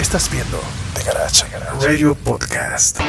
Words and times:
Estás 0.00 0.30
viendo 0.30 0.60
The 0.94 1.02
Garage 1.04 1.44
Radio 1.86 2.14
Podcast. 2.14 3.00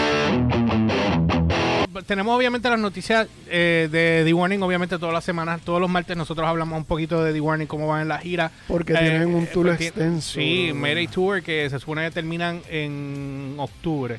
Tenemos 2.06 2.38
obviamente 2.38 2.70
las 2.70 2.80
noticias 2.80 3.28
eh, 3.50 3.90
de 3.92 4.22
The 4.26 4.34
Warning, 4.34 4.62
obviamente 4.64 4.98
todas 4.98 5.14
las 5.14 5.24
semanas, 5.24 5.62
todos 5.64 5.82
los 5.82 5.90
martes 5.90 6.16
nosotros 6.16 6.48
hablamos 6.48 6.78
un 6.78 6.86
poquito 6.86 7.24
de 7.24 7.34
The 7.34 7.42
Warning, 7.42 7.68
cómo 7.68 7.88
van 7.88 8.04
en 8.04 8.08
la 8.08 8.20
gira. 8.20 8.52
Porque 8.68 8.94
Eh, 8.94 8.98
tienen 9.00 9.34
un 9.36 9.46
tour 9.48 9.68
porque- 9.68 9.88
extenso. 9.88 10.34
Sí. 10.40 10.72
Mayday 10.74 11.08
Tour 11.08 11.42
que 11.44 11.70
se 11.70 11.80
supone 11.80 12.06
que 12.06 12.12
terminan 12.12 12.62
en 12.70 13.56
octubre. 13.58 14.18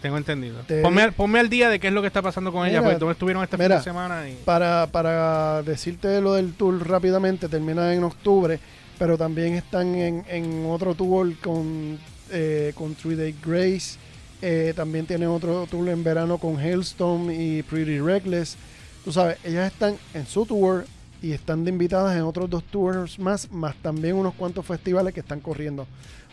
Tengo 0.00 0.16
entendido. 0.16 0.60
Te- 0.66 0.82
Ponme, 0.82 1.02
al- 1.02 1.12
ponme 1.12 1.38
al 1.40 1.48
día 1.48 1.68
de 1.70 1.78
qué 1.80 1.88
es 1.88 1.92
lo 1.92 2.00
que 2.02 2.08
está 2.08 2.22
pasando 2.22 2.52
con 2.52 2.66
ella, 2.66 2.78
Mira, 2.78 2.82
porque 2.90 2.98
todos 3.00 3.12
estuvieron 3.12 3.46
fin 3.48 3.58
mira. 3.58 3.76
de 3.78 3.82
semana. 3.82 4.28
Y... 4.28 4.34
Para, 4.44 4.86
para 4.88 5.62
decirte 5.62 6.20
lo 6.20 6.34
del 6.34 6.52
tour 6.54 6.86
rápidamente, 6.88 7.48
termina 7.48 7.92
en 7.94 8.02
octubre, 8.04 8.58
pero 8.98 9.16
también 9.18 9.54
están 9.54 9.94
en, 9.94 10.24
en 10.28 10.66
otro 10.66 10.94
tour 10.94 11.34
con, 11.38 11.98
eh, 12.30 12.72
con 12.74 12.94
Three 12.94 13.16
Day 13.16 13.34
Grace. 13.44 13.98
eh, 14.40 14.72
también 14.74 15.06
tienen 15.06 15.28
otro 15.28 15.66
tour 15.70 15.88
en 15.88 16.02
verano 16.02 16.38
con 16.38 16.58
Hailstorm 16.58 17.30
y 17.30 17.62
Pretty 17.62 18.00
Reckless. 18.00 18.56
Tú 19.04 19.12
sabes, 19.12 19.38
ellas 19.44 19.70
están 19.72 19.96
en 20.14 20.26
su 20.26 20.44
tour 20.46 20.84
y 21.20 21.32
están 21.32 21.64
de 21.64 21.70
invitadas 21.70 22.16
en 22.16 22.22
otros 22.22 22.50
dos 22.50 22.64
tours 22.64 23.18
más, 23.18 23.50
más 23.52 23.76
también 23.76 24.16
unos 24.16 24.34
cuantos 24.34 24.66
festivales 24.66 25.14
que 25.14 25.20
están 25.20 25.40
corriendo. 25.40 25.82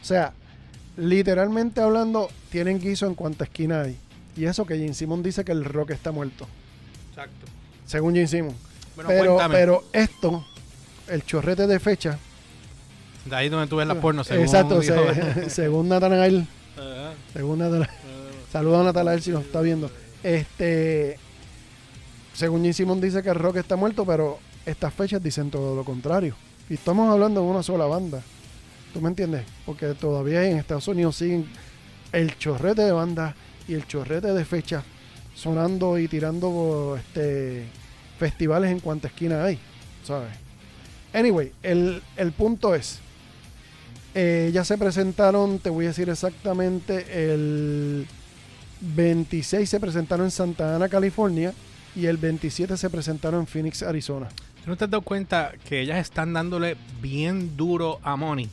O 0.01 0.05
sea, 0.05 0.33
literalmente 0.97 1.81
hablando, 1.81 2.29
tienen 2.51 2.79
guiso 2.79 3.05
en 3.07 3.15
cuanta 3.15 3.43
esquina 3.43 3.81
hay. 3.81 3.97
Y 4.35 4.45
eso 4.45 4.65
que 4.65 4.77
Jim 4.77 4.93
Simon 4.93 5.21
dice 5.23 5.43
que 5.43 5.51
el 5.51 5.65
rock 5.65 5.91
está 5.91 6.11
muerto, 6.11 6.47
Exacto. 7.09 7.45
según 7.85 8.15
Jim 8.15 8.27
Simon. 8.27 8.55
Bueno, 8.95 9.09
pero, 9.09 9.35
cuéntame. 9.35 9.55
pero 9.55 9.83
esto, 9.93 10.45
el 11.09 11.23
chorrete 11.25 11.67
de 11.67 11.79
fecha, 11.79 12.17
de 13.25 13.35
ahí 13.35 13.49
donde 13.49 13.67
tú 13.67 13.75
ves 13.77 13.87
las 13.87 13.97
porno, 13.97 14.23
según 14.23 14.43
exacto, 14.45 14.79
dijo- 14.79 15.13
se- 15.13 15.49
según 15.49 15.89
Natanael, 15.89 16.47
según 17.33 17.59
Natanael, 17.59 17.89
saluda 18.51 18.81
a 18.81 18.83
Natanael 18.83 19.21
si 19.21 19.31
nos 19.31 19.43
está 19.45 19.61
viendo. 19.61 19.91
Este, 20.23 21.17
según 22.33 22.63
Jim 22.63 22.73
Simon 22.73 23.01
dice 23.01 23.21
que 23.23 23.29
el 23.29 23.35
rock 23.35 23.57
está 23.57 23.75
muerto, 23.75 24.05
pero 24.05 24.39
estas 24.65 24.93
fechas 24.93 25.21
dicen 25.21 25.49
todo 25.51 25.75
lo 25.75 25.83
contrario. 25.83 26.35
Y 26.69 26.75
estamos 26.75 27.11
hablando 27.11 27.41
de 27.41 27.47
una 27.47 27.63
sola 27.63 27.85
banda. 27.85 28.21
¿Tú 28.93 29.01
me 29.01 29.09
entiendes? 29.09 29.43
Porque 29.65 29.87
todavía 29.93 30.43
en 30.45 30.57
Estados 30.57 30.87
Unidos 30.87 31.15
siguen 31.15 31.47
el 32.11 32.37
chorrete 32.37 32.81
de 32.83 32.91
bandas 32.91 33.35
y 33.67 33.73
el 33.75 33.85
chorrete 33.87 34.33
de 34.33 34.45
fechas 34.45 34.83
sonando 35.35 35.97
y 35.99 36.07
tirando 36.07 36.97
este 36.99 37.65
festivales 38.17 38.71
en 38.71 38.79
cuanta 38.79 39.07
esquina 39.07 39.43
hay, 39.45 39.57
¿sabes? 40.03 40.29
Anyway, 41.13 41.53
el, 41.63 42.01
el 42.17 42.31
punto 42.33 42.75
es, 42.75 42.99
eh, 44.15 44.49
ya 44.53 44.63
se 44.65 44.77
presentaron, 44.77 45.59
te 45.59 45.69
voy 45.69 45.85
a 45.85 45.89
decir 45.89 46.09
exactamente, 46.09 47.05
el 47.33 48.07
26 48.81 49.69
se 49.69 49.79
presentaron 49.79 50.25
en 50.27 50.31
Santa 50.31 50.75
Ana, 50.75 50.89
California, 50.89 51.53
y 51.95 52.05
el 52.05 52.17
27 52.17 52.77
se 52.77 52.89
presentaron 52.89 53.41
en 53.41 53.47
Phoenix, 53.47 53.83
Arizona. 53.83 54.29
¿Tú 54.63 54.69
no 54.69 54.77
te 54.77 54.85
has 54.85 54.89
dado 54.91 55.01
cuenta 55.01 55.51
que 55.67 55.81
ellas 55.81 55.97
están 55.99 56.33
dándole 56.33 56.77
bien 57.01 57.55
duro 57.57 57.99
a 58.03 58.15
Money? 58.15 58.49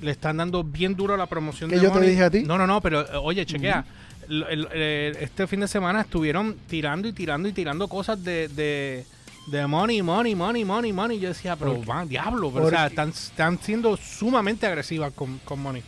Le 0.00 0.10
están 0.12 0.36
dando 0.36 0.62
bien 0.62 0.94
duro 0.94 1.14
a 1.14 1.16
la 1.16 1.26
promoción 1.26 1.70
¿Que 1.70 1.76
de 1.76 1.82
yo 1.82 1.88
te 1.88 1.94
Money. 1.96 2.10
dije 2.10 2.22
a 2.24 2.30
ti? 2.30 2.42
No, 2.44 2.56
no, 2.56 2.66
no, 2.66 2.80
pero 2.80 3.00
eh, 3.02 3.16
oye, 3.20 3.44
chequea. 3.44 3.84
El- 4.28 4.44
el- 4.44 4.68
el- 4.72 5.16
este 5.16 5.46
fin 5.46 5.60
de 5.60 5.68
semana 5.68 6.02
estuvieron 6.02 6.56
tirando 6.68 7.08
y 7.08 7.12
tirando 7.12 7.48
y 7.48 7.52
tirando 7.52 7.88
cosas 7.88 8.22
de, 8.22 8.46
de, 8.48 9.04
de 9.50 9.66
Money, 9.66 10.02
Money, 10.02 10.34
Money, 10.34 10.64
Money, 10.64 10.92
Money. 10.92 11.20
Yo 11.20 11.28
decía, 11.28 11.56
pero 11.56 11.82
diablo. 12.06 12.50
Pero, 12.52 12.66
o 12.66 12.70
sea, 12.70 12.86
están, 12.86 13.10
están 13.10 13.58
siendo 13.60 13.96
sumamente 13.96 14.66
agresivas 14.66 15.12
con, 15.12 15.38
con 15.44 15.60
Money. 15.60 15.82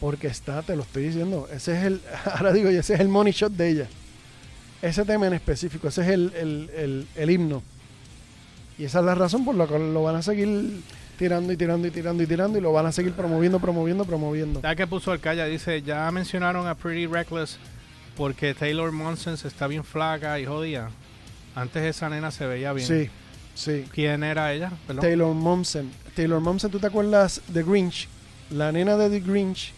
Porque 0.00 0.26
está, 0.26 0.62
te 0.62 0.76
lo 0.76 0.82
estoy 0.82 1.04
diciendo, 1.04 1.48
ese 1.50 1.78
es 1.78 1.84
el, 1.84 2.00
ahora 2.32 2.52
digo, 2.52 2.68
ese 2.68 2.94
es 2.94 3.00
el 3.00 3.08
money 3.08 3.32
shot 3.32 3.52
de 3.52 3.70
ella. 3.70 3.88
Ese 4.82 5.04
tema 5.04 5.26
en 5.26 5.32
específico, 5.32 5.88
ese 5.88 6.02
es 6.02 6.08
el, 6.08 6.32
el, 6.34 6.70
el, 6.76 7.06
el 7.14 7.30
himno. 7.30 7.62
Y 8.76 8.84
esa 8.84 8.98
es 8.98 9.04
la 9.04 9.14
razón 9.14 9.44
por 9.44 9.54
la 9.54 9.66
cual 9.66 9.94
lo 9.94 10.02
van 10.02 10.16
a 10.16 10.22
seguir 10.22 10.82
tirando 11.16 11.52
y 11.52 11.56
tirando 11.56 11.86
y 11.86 11.90
tirando 11.90 12.22
y 12.22 12.26
tirando 12.26 12.58
y 12.58 12.60
lo 12.60 12.72
van 12.72 12.86
a 12.86 12.92
seguir 12.92 13.12
promoviendo, 13.12 13.60
promoviendo, 13.60 14.04
promoviendo. 14.04 14.60
¿Sabes 14.60 14.76
qué 14.76 14.86
puso 14.86 15.12
Alcaya? 15.12 15.46
Dice, 15.46 15.80
ya 15.82 16.10
mencionaron 16.10 16.66
a 16.66 16.74
Pretty 16.74 17.06
Reckless 17.06 17.58
porque 18.16 18.54
Taylor 18.54 18.92
Monsens 18.92 19.44
está 19.44 19.66
bien 19.66 19.84
flaca 19.84 20.38
y 20.38 20.46
jodida. 20.46 20.90
Antes 21.54 21.82
esa 21.84 22.08
nena 22.08 22.30
se 22.30 22.46
veía 22.46 22.72
bien. 22.72 22.86
Sí, 22.86 23.10
sí. 23.54 23.84
¿Quién 23.92 24.22
era 24.24 24.52
ella? 24.52 24.72
Perdón. 24.86 25.02
Taylor 25.02 25.34
Momsen. 25.34 25.90
Taylor 26.16 26.40
Momsen, 26.40 26.70
¿tú 26.70 26.78
te 26.80 26.86
acuerdas 26.86 27.40
de 27.48 27.62
Grinch? 27.62 28.08
La 28.50 28.72
nena 28.72 28.96
de 28.96 29.10
The 29.10 29.20
Grinch. 29.20 29.72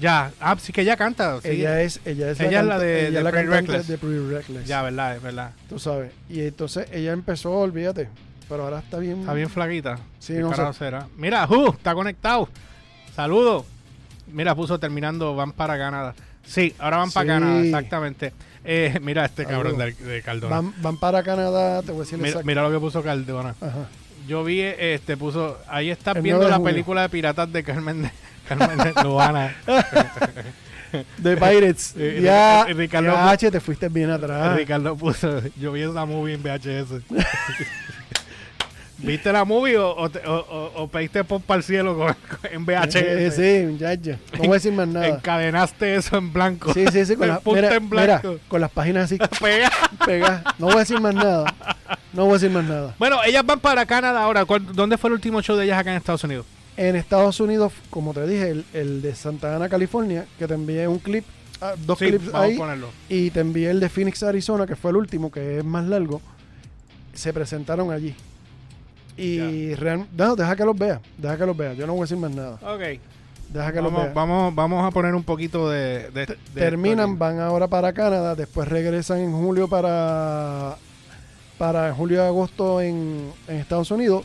Ya, 0.00 0.30
ah, 0.40 0.56
sí 0.60 0.72
que 0.72 0.82
ella 0.82 0.96
canta. 0.96 1.40
sí. 1.40 1.48
Ella 1.48 1.82
es, 1.82 2.00
ella 2.04 2.30
es 2.30 2.38
Ella 2.40 2.60
es 2.60 2.66
la 2.66 2.74
canta- 2.74 2.78
de- 2.78 3.08
ella 3.08 3.18
de 3.18 3.24
la 3.24 3.30
Pretty 3.30 3.46
Reckless. 3.48 3.88
de 3.88 3.98
Pretty 3.98 4.18
Reckless. 4.34 4.66
Ya, 4.66 4.82
verdad, 4.82 5.16
es 5.16 5.22
verdad. 5.22 5.50
Tú 5.68 5.78
sabes. 5.80 6.12
Y 6.28 6.40
entonces 6.42 6.86
ella 6.92 7.12
empezó, 7.12 7.50
olvídate. 7.52 8.08
Pero 8.48 8.64
ahora 8.64 8.78
está 8.80 8.98
bien. 8.98 9.20
Está 9.20 9.34
bien 9.34 9.50
flaquita. 9.50 9.98
Sí, 10.20 10.34
¿Qué 10.34 10.40
no 10.40 10.54
sé. 10.72 10.78
será? 10.78 11.06
Mira, 11.16 11.46
Ju, 11.46 11.70
está 11.70 11.94
conectado. 11.94 12.48
Saludos. 13.14 13.64
Mira, 14.32 14.54
puso 14.54 14.78
terminando, 14.78 15.34
van 15.34 15.52
para 15.52 15.76
Canadá. 15.76 16.14
Sí, 16.46 16.72
ahora 16.78 16.98
van 16.98 17.10
para. 17.10 17.26
Canadá, 17.26 17.60
exactamente. 17.60 18.32
Eh, 18.64 18.98
mira 19.02 19.24
este 19.24 19.46
cabrón 19.46 19.78
de, 19.78 19.92
de 19.92 20.22
Cardona. 20.22 20.56
Van, 20.56 20.74
van 20.82 20.96
para 20.98 21.22
Canadá, 21.22 21.80
te 21.82 21.92
voy 21.92 22.02
a 22.02 22.04
decir 22.04 22.18
Mira, 22.18 22.40
mira 22.44 22.62
lo 22.62 22.70
que 22.70 22.78
puso 22.78 23.02
Cardona. 23.02 23.54
Ajá. 23.60 23.88
Yo 24.28 24.44
vi, 24.44 24.60
este, 24.60 25.16
puso, 25.16 25.58
ahí 25.66 25.90
estás 25.90 26.14
El 26.16 26.22
viendo 26.22 26.40
9 26.40 26.44
de 26.46 26.50
la 26.50 26.56
junio. 26.58 26.72
película 26.72 27.02
de 27.02 27.08
piratas 27.08 27.52
de 27.52 27.64
Carmen 27.64 28.02
de, 28.02 28.10
Carmen 28.48 28.76
de 28.78 29.02
Lubana. 29.02 29.54
The 31.22 31.36
Pirates. 31.38 31.94
Eh, 31.98 32.20
ya, 32.22 32.66
Ri- 32.66 32.74
Ricardo- 32.74 33.12
ya, 33.14 33.36
che, 33.36 33.50
te 33.50 33.60
fuiste 33.60 33.88
bien 33.88 34.10
atrás. 34.10 34.56
Ricardo 34.56 34.94
puso, 34.96 35.40
yo 35.58 35.72
vi 35.72 35.82
esa 35.82 36.04
movie 36.04 36.34
en 36.34 36.42
VHS. 36.42 37.02
¿Viste 39.02 39.32
la 39.32 39.44
movie 39.44 39.76
o, 39.78 39.90
o, 39.90 40.06
o- 40.06 40.72
o- 40.82 40.88
pediste 40.88 41.24
pop 41.24 41.42
para 41.46 41.58
el 41.58 41.64
cielo 41.64 41.96
con, 41.96 42.08
con- 42.08 42.52
en 42.52 42.64
VHS? 42.66 43.34
Sí, 43.34 43.76
ya, 43.78 43.94
ya. 43.94 44.18
No 44.34 44.38
voy 44.40 44.48
a 44.50 44.52
decir 44.54 44.72
más 44.72 44.88
nada. 44.88 45.08
Encadenaste 45.08 45.94
eso 45.96 46.16
en 46.18 46.32
blanco. 46.32 46.72
Sí, 46.74 46.84
sí, 46.92 47.04
sí. 47.06 47.16
Con, 47.16 47.24
En 47.28 47.34
la- 47.34 47.40
punta 47.40 47.60
mira, 47.62 47.74
en 47.76 47.88
blanco. 47.90 48.28
mira, 48.28 48.40
con 48.48 48.60
las 48.60 48.70
páginas 48.70 49.04
así 49.04 49.18
Pega. 49.40 49.70
pegadas. 50.04 50.44
No 50.58 50.66
voy 50.66 50.76
a 50.76 50.78
decir 50.80 51.00
más 51.00 51.14
nada. 51.14 51.54
No 52.12 52.24
voy 52.24 52.32
a 52.32 52.34
decir 52.34 52.50
más 52.50 52.64
nada. 52.64 52.94
Bueno, 52.98 53.18
ellas 53.24 53.44
van 53.46 53.60
para 53.60 53.86
Canadá 53.86 54.22
ahora. 54.22 54.44
¿Cuál- 54.44 54.66
¿Dónde 54.74 54.98
fue 54.98 55.08
el 55.08 55.14
último 55.14 55.40
show 55.42 55.56
de 55.56 55.64
ellas 55.64 55.78
acá 55.78 55.90
en 55.92 55.96
Estados 55.96 56.24
Unidos? 56.24 56.46
En 56.76 56.96
Estados 56.96 57.40
Unidos, 57.40 57.72
como 57.90 58.12
te 58.14 58.26
dije, 58.26 58.50
el, 58.50 58.64
el 58.72 59.02
de 59.02 59.14
Santa 59.14 59.54
Ana, 59.56 59.68
California, 59.68 60.24
que 60.38 60.46
te 60.46 60.54
envié 60.54 60.88
un 60.88 60.98
clip, 60.98 61.24
ah, 61.60 61.74
dos 61.78 61.98
Sí, 61.98 62.06
clips 62.06 62.30
vamos 62.32 62.48
ahí, 62.48 62.54
a 62.54 62.58
ponerlo. 62.58 62.88
y 63.08 63.30
te 63.30 63.40
envié 63.40 63.70
el 63.70 63.80
de 63.80 63.88
Phoenix, 63.88 64.22
Arizona, 64.22 64.66
que 64.66 64.76
fue 64.76 64.90
el 64.92 64.96
último, 64.96 65.30
que 65.30 65.58
es 65.58 65.64
más 65.64 65.84
largo, 65.86 66.22
se 67.12 67.32
presentaron 67.32 67.90
allí. 67.92 68.14
Y 69.22 69.74
real- 69.74 70.06
no, 70.16 70.36
deja 70.36 70.56
que 70.56 70.64
los 70.64 70.76
vea, 70.78 71.00
deja 71.18 71.36
que 71.36 71.46
los 71.46 71.56
vea. 71.56 71.74
Yo 71.74 71.86
no 71.86 71.92
voy 71.92 72.00
a 72.00 72.04
decir 72.04 72.16
más 72.18 72.30
nada. 72.30 72.54
Ok. 72.62 73.00
Deja 73.50 73.72
que 73.72 73.82
los 73.82 73.92
Vamos, 73.92 74.04
vea. 74.04 74.12
vamos, 74.14 74.54
vamos 74.54 74.84
a 74.86 74.90
poner 74.92 75.14
un 75.14 75.24
poquito 75.24 75.68
de... 75.68 76.08
de- 76.10 76.26
de 76.26 76.36
Terminan, 76.54 77.18
van 77.18 77.40
ahora 77.40 77.66
para 77.66 77.92
Canadá, 77.92 78.34
después 78.36 78.68
regresan 78.68 79.18
en 79.20 79.32
julio 79.32 79.68
para 79.68 80.76
para 81.58 81.92
julio 81.92 82.16
y 82.18 82.26
agosto 82.26 82.80
en, 82.80 83.30
en 83.46 83.56
Estados 83.56 83.90
Unidos 83.90 84.24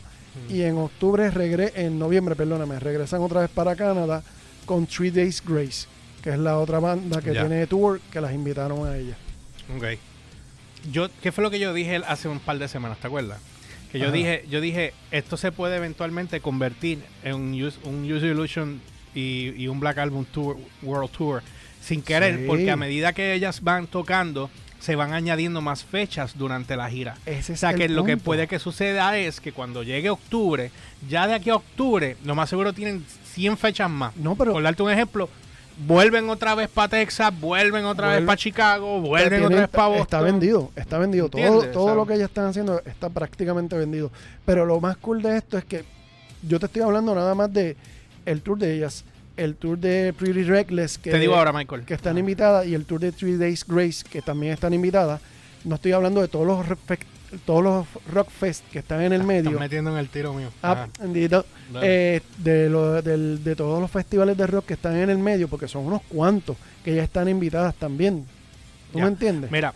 y 0.50 0.62
en 0.62 0.78
octubre 0.78 1.30
regre 1.32 1.72
en 1.76 1.98
noviembre, 2.00 2.36
perdóname, 2.36 2.80
regresan 2.80 3.22
otra 3.22 3.42
vez 3.42 3.50
para 3.50 3.76
Canadá 3.76 4.22
con 4.66 4.86
Three 4.86 5.12
Days 5.12 5.42
Grace, 5.46 5.88
que 6.24 6.30
es 6.30 6.38
la 6.40 6.58
otra 6.58 6.80
banda 6.80 7.22
que 7.22 7.32
tiene 7.32 7.68
tour 7.68 8.00
que 8.12 8.22
las 8.22 8.32
invitaron 8.34 8.88
a 8.88 8.96
ella. 8.98 9.16
Ok. 9.76 9.84
Yo, 10.92 11.08
¿Qué 11.22 11.32
fue 11.32 11.44
lo 11.44 11.50
que 11.52 11.60
yo 11.60 11.74
dije 11.74 12.02
hace 12.08 12.28
un 12.30 12.40
par 12.40 12.58
de 12.60 12.68
semanas? 12.68 13.00
¿Te 13.00 13.08
acuerdas? 13.08 13.40
Que 13.96 14.00
yo 14.02 14.08
Ajá. 14.08 14.14
dije, 14.18 14.46
yo 14.50 14.60
dije, 14.62 14.94
esto 15.12 15.38
se 15.38 15.52
puede 15.52 15.78
eventualmente 15.78 16.42
convertir 16.42 17.00
en 17.24 17.36
un 17.36 17.54
Use, 17.64 17.80
Illusion 18.28 18.82
y, 19.14 19.54
y 19.56 19.68
un 19.70 19.80
Black 19.80 19.98
Album 20.00 20.26
Tour, 20.26 20.58
World 20.82 21.10
Tour, 21.12 21.42
sin 21.82 22.02
querer, 22.02 22.40
Sí. 22.40 22.44
porque 22.46 22.72
a 22.72 22.76
medida 22.76 23.14
que 23.14 23.34
ellas 23.34 23.62
van 23.62 23.88
tocando, 23.88 24.50
se 24.80 24.96
van 24.96 25.14
añadiendo 25.14 25.62
más 25.62 25.84
fechas 25.86 26.38
durante 26.38 26.76
la 26.76 26.90
gira. 26.90 27.16
Ese 27.26 27.54
O 27.54 27.58
sea 27.58 27.74
que 27.74 27.88
lo 27.90 28.04
que 28.04 28.18
puede 28.18 28.48
que 28.48 28.60
suceda 28.60 29.18
es 29.18 29.40
que 29.40 29.52
cuando 29.54 29.82
llegue 29.82 30.10
octubre, 30.10 30.72
ya 31.10 31.26
de 31.28 31.34
aquí 31.36 31.50
a 31.50 31.56
octubre, 31.56 32.18
lo 32.26 32.36
más 32.36 32.50
seguro 32.50 32.74
tienen 32.74 33.04
100 33.34 33.58
fechas 33.58 33.90
más. 33.90 34.16
No, 34.18 34.36
pero 34.36 34.52
Por 34.52 34.62
darte 34.64 34.84
un 34.84 34.92
ejemplo, 34.92 35.30
vuelven 35.78 36.30
otra 36.30 36.56
vez 36.56 36.70
para 36.70 36.90
Texas, 36.90 37.34
vuelven 37.40 37.86
otra 37.86 38.10
vez 38.10 38.22
para 38.24 38.38
Chicago, 38.38 39.02
vuelven 39.02 39.44
otra 39.44 39.60
vez 39.62 39.70
para 39.70 39.88
Boston. 39.88 40.02
está 40.04 40.22
vendido, 40.22 40.72
está 40.76 40.98
vendido. 40.98 41.30
Todo, 41.30 41.64
todo 41.70 41.96
lo 41.96 42.06
que 42.06 42.16
ellas 42.16 42.30
están 42.30 42.46
haciendo 42.46 42.82
está 42.86 43.10
prácticamente 43.10 43.78
vendido. 43.78 44.12
Pero 44.46 44.66
lo 44.66 44.80
más 44.80 44.98
cool 44.98 45.22
de 45.22 45.38
esto 45.38 45.58
es 45.58 45.66
que 45.66 45.84
yo 46.48 46.60
te 46.60 46.68
estoy 46.68 46.82
hablando 46.82 47.14
nada 47.16 47.36
más 47.36 47.52
de 47.52 47.76
el 48.26 48.42
tour 48.42 48.58
de 48.58 48.76
ellas, 48.76 49.04
el 49.38 49.56
tour 49.56 49.78
de 49.78 50.14
Pretty 50.18 50.44
Reckless, 50.44 50.98
que, 50.98 51.12
Te 51.12 51.20
digo 51.20 51.36
ahora, 51.36 51.52
Michael. 51.52 51.84
que 51.84 51.94
están 51.94 52.18
invitadas, 52.18 52.66
y 52.66 52.74
el 52.74 52.86
tour 52.86 53.00
de 53.00 53.12
Three 53.12 53.38
Days 53.38 53.66
Grace, 53.68 54.04
que 54.10 54.22
también 54.22 54.54
están 54.54 54.74
invitadas. 54.74 55.22
No 55.64 55.76
estoy 55.76 55.92
hablando 55.92 56.22
de 56.22 56.28
todos 56.28 56.46
los, 56.46 56.66
todos 57.46 57.64
los 57.64 57.88
rock 58.14 58.30
fest 58.30 58.64
que 58.72 58.80
están 58.80 59.02
en 59.02 59.14
el 59.14 59.24
medio. 59.24 59.50
Estás 59.52 59.60
metiendo 59.60 59.92
en 59.92 59.98
el 59.98 60.10
tiro 60.10 60.34
mío. 60.34 60.50
Ah. 60.64 60.88
Eh, 61.82 62.22
de, 62.38 62.70
lo- 62.70 63.02
del- 63.02 63.44
de 63.44 63.56
todos 63.56 63.82
los 63.82 63.90
festivales 63.92 64.38
de 64.38 64.48
rock 64.48 64.66
que 64.68 64.74
están 64.76 64.96
en 64.96 65.10
el 65.10 65.18
medio, 65.18 65.48
porque 65.48 65.68
son 65.68 65.86
unos 65.86 66.02
cuantos 66.04 66.56
que 66.84 66.96
ya 66.96 67.04
están 67.04 67.28
invitadas 67.28 67.76
también. 67.76 68.26
¿Tú 68.92 69.00
Ya. 69.00 69.06
me 69.06 69.12
entiendes? 69.12 69.52
Mira, 69.52 69.74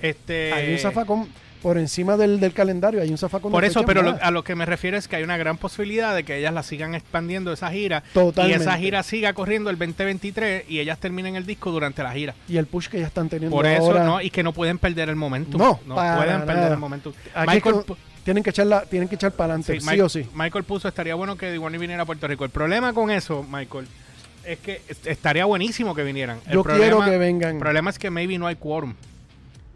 este. 0.00 0.52
hay 0.52 0.72
un 0.72 0.78
zafacón 0.78 1.28
por 1.64 1.78
encima 1.78 2.16
del, 2.18 2.40
del 2.40 2.52
calendario, 2.52 3.00
hay 3.00 3.08
un 3.10 3.16
zafacón 3.16 3.50
Por 3.50 3.64
eso, 3.64 3.84
pero 3.86 4.02
lo- 4.02 4.18
a 4.22 4.30
lo 4.30 4.44
que 4.44 4.54
me 4.54 4.66
refiero 4.66 4.98
es 4.98 5.08
que 5.08 5.16
hay 5.16 5.22
una 5.24 5.38
gran 5.38 5.56
posibilidad 5.56 6.14
de 6.14 6.22
que 6.22 6.36
ellas 6.38 6.52
la 6.52 6.62
sigan 6.62 6.94
expandiendo 6.94 7.52
esa 7.54 7.70
gira 7.70 8.02
Totalmente. 8.12 8.58
y 8.58 8.62
esa 8.62 8.76
gira 8.76 9.02
siga 9.02 9.32
corriendo 9.32 9.70
el 9.70 9.78
2023 9.78 10.64
y 10.68 10.78
ellas 10.80 10.98
terminen 11.00 11.36
el 11.36 11.46
disco 11.46 11.70
durante 11.72 12.02
la 12.02 12.12
gira. 12.12 12.34
y 12.48 12.58
el 12.58 12.66
push 12.66 12.88
que 12.88 13.00
ya 13.00 13.06
están 13.06 13.30
teniendo 13.30 13.56
Por 13.56 13.64
eso, 13.66 13.82
ahora. 13.86 14.04
¿no? 14.04 14.20
Y 14.20 14.28
que 14.28 14.42
no 14.42 14.52
pueden 14.52 14.76
perder 14.78 15.08
el 15.08 15.16
momento. 15.16 15.56
No, 15.56 15.80
para 15.94 16.16
pueden 16.18 16.40
perder 16.40 16.56
nada. 16.56 16.74
el 16.74 16.78
momento. 16.78 17.14
Michael, 17.46 17.76
tienen 18.24 18.42
que 18.44 18.50
echar 18.50 18.66
la, 18.66 18.82
tienen 18.82 19.08
que 19.08 19.14
echar 19.14 19.32
para 19.32 19.54
adelante, 19.54 19.80
Sí, 19.80 20.00
o 20.00 20.08
sí. 20.10 20.26
Michael 20.34 20.64
puso, 20.64 20.86
estaría 20.86 21.14
bueno 21.14 21.36
que 21.36 21.58
Warner 21.58 21.80
viniera 21.80 22.02
a 22.02 22.06
Puerto 22.06 22.28
Rico. 22.28 22.44
El 22.44 22.50
problema 22.50 22.92
con 22.92 23.10
eso, 23.10 23.42
Michael, 23.42 23.86
es 24.44 24.58
que 24.58 24.82
est- 24.86 25.06
estaría 25.06 25.46
buenísimo 25.46 25.94
que 25.94 26.02
vinieran. 26.04 26.40
El 26.46 26.52
Yo 26.52 26.62
quiero 26.62 26.98
problema- 26.98 27.10
que 27.10 27.16
vengan. 27.16 27.52
El 27.54 27.58
problema 27.58 27.88
es 27.88 27.98
que 27.98 28.10
maybe 28.10 28.36
no 28.38 28.46
hay 28.46 28.56
quórum. 28.56 28.92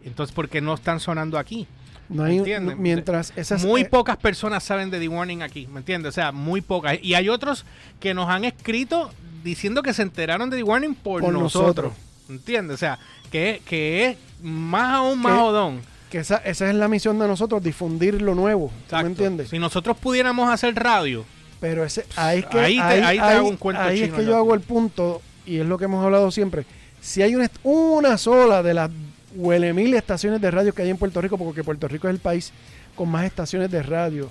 Entonces, 0.05 0.33
¿por 0.33 0.47
qué 0.49 0.61
no 0.61 0.73
están 0.73 0.99
sonando 0.99 1.37
aquí? 1.37 1.67
No 2.09 2.23
hay, 2.23 2.37
¿Entiendes? 2.39 2.75
no- 2.75 2.81
mientras 2.81 3.31
esas 3.35 3.63
muy 3.63 3.81
eh, 3.81 3.85
pocas 3.85 4.17
personas 4.17 4.63
saben 4.63 4.89
de 4.89 4.99
The 4.99 5.07
Warning 5.07 5.41
aquí, 5.43 5.67
¿me 5.67 5.79
entiendes? 5.79 6.09
O 6.09 6.13
sea, 6.13 6.31
muy 6.31 6.61
pocas. 6.61 6.97
Y 7.01 7.13
hay 7.13 7.29
otros 7.29 7.65
que 7.99 8.13
nos 8.13 8.29
han 8.29 8.45
escrito 8.45 9.11
diciendo 9.43 9.83
que 9.83 9.93
se 9.93 10.01
enteraron 10.01 10.49
de 10.49 10.57
The 10.57 10.63
Warning 10.63 10.95
por, 10.95 11.21
Por 11.21 11.33
nosotros. 11.33 11.93
¿Entiendes? 12.27 12.75
O 12.75 12.77
sea, 12.77 12.99
que, 13.31 13.61
que 13.65 14.07
es 14.09 14.17
más 14.43 14.95
aún 14.95 15.19
más 15.21 15.33
Que- 15.33 15.39
jodón. 15.39 15.81
que 16.09 16.17
esa, 16.19 16.37
esa 16.37 16.67
es 16.69 16.75
la 16.75 16.87
misión 16.87 17.19
de 17.19 17.27
nosotros, 17.27 17.61
difundir 17.63 18.21
lo 18.21 18.33
nuevo. 18.35 18.67
¿tú 18.69 18.73
Exacto. 18.85 19.03
¿Me 19.05 19.09
entiendes? 19.11 19.49
Si 19.49 19.59
nosotros 19.59 19.95
pudiéramos 19.97 20.49
hacer 20.51 20.73
radio, 20.75 21.25
Pero 21.59 21.83
ese, 21.83 22.05
ahí 22.15 22.39
es 22.39 22.45
que, 22.47 22.59
Ahí 22.59 22.75
te- 22.77 22.81
ahí 23.03 23.17
te 23.17 23.23
hago 23.23 23.47
un 23.49 23.57
cuento 23.57 23.81
ahí 23.81 24.01
es 24.03 24.13
que 24.13 24.25
yo 24.25 24.35
hago 24.37 24.53
el 24.55 24.61
punto, 24.61 25.21
y 25.45 25.57
es 25.59 25.65
lo 25.65 25.77
que 25.77 25.85
hemos 25.85 26.03
hablado 26.03 26.31
siempre. 26.31 26.65
Si 27.01 27.21
hay 27.21 27.35
una, 27.35 27.49
una 27.63 28.17
sola 28.17 28.63
de 28.63 28.73
las 28.73 28.89
huele 29.35 29.73
mil 29.73 29.93
estaciones 29.93 30.41
de 30.41 30.51
radio 30.51 30.73
que 30.73 30.81
hay 30.81 30.89
en 30.89 30.97
Puerto 30.97 31.21
Rico, 31.21 31.37
porque 31.37 31.63
Puerto 31.63 31.87
Rico 31.87 32.07
es 32.07 32.13
el 32.13 32.19
país 32.19 32.51
con 32.95 33.09
más 33.09 33.25
estaciones 33.25 33.69
de 33.71 33.81
radio 33.83 34.29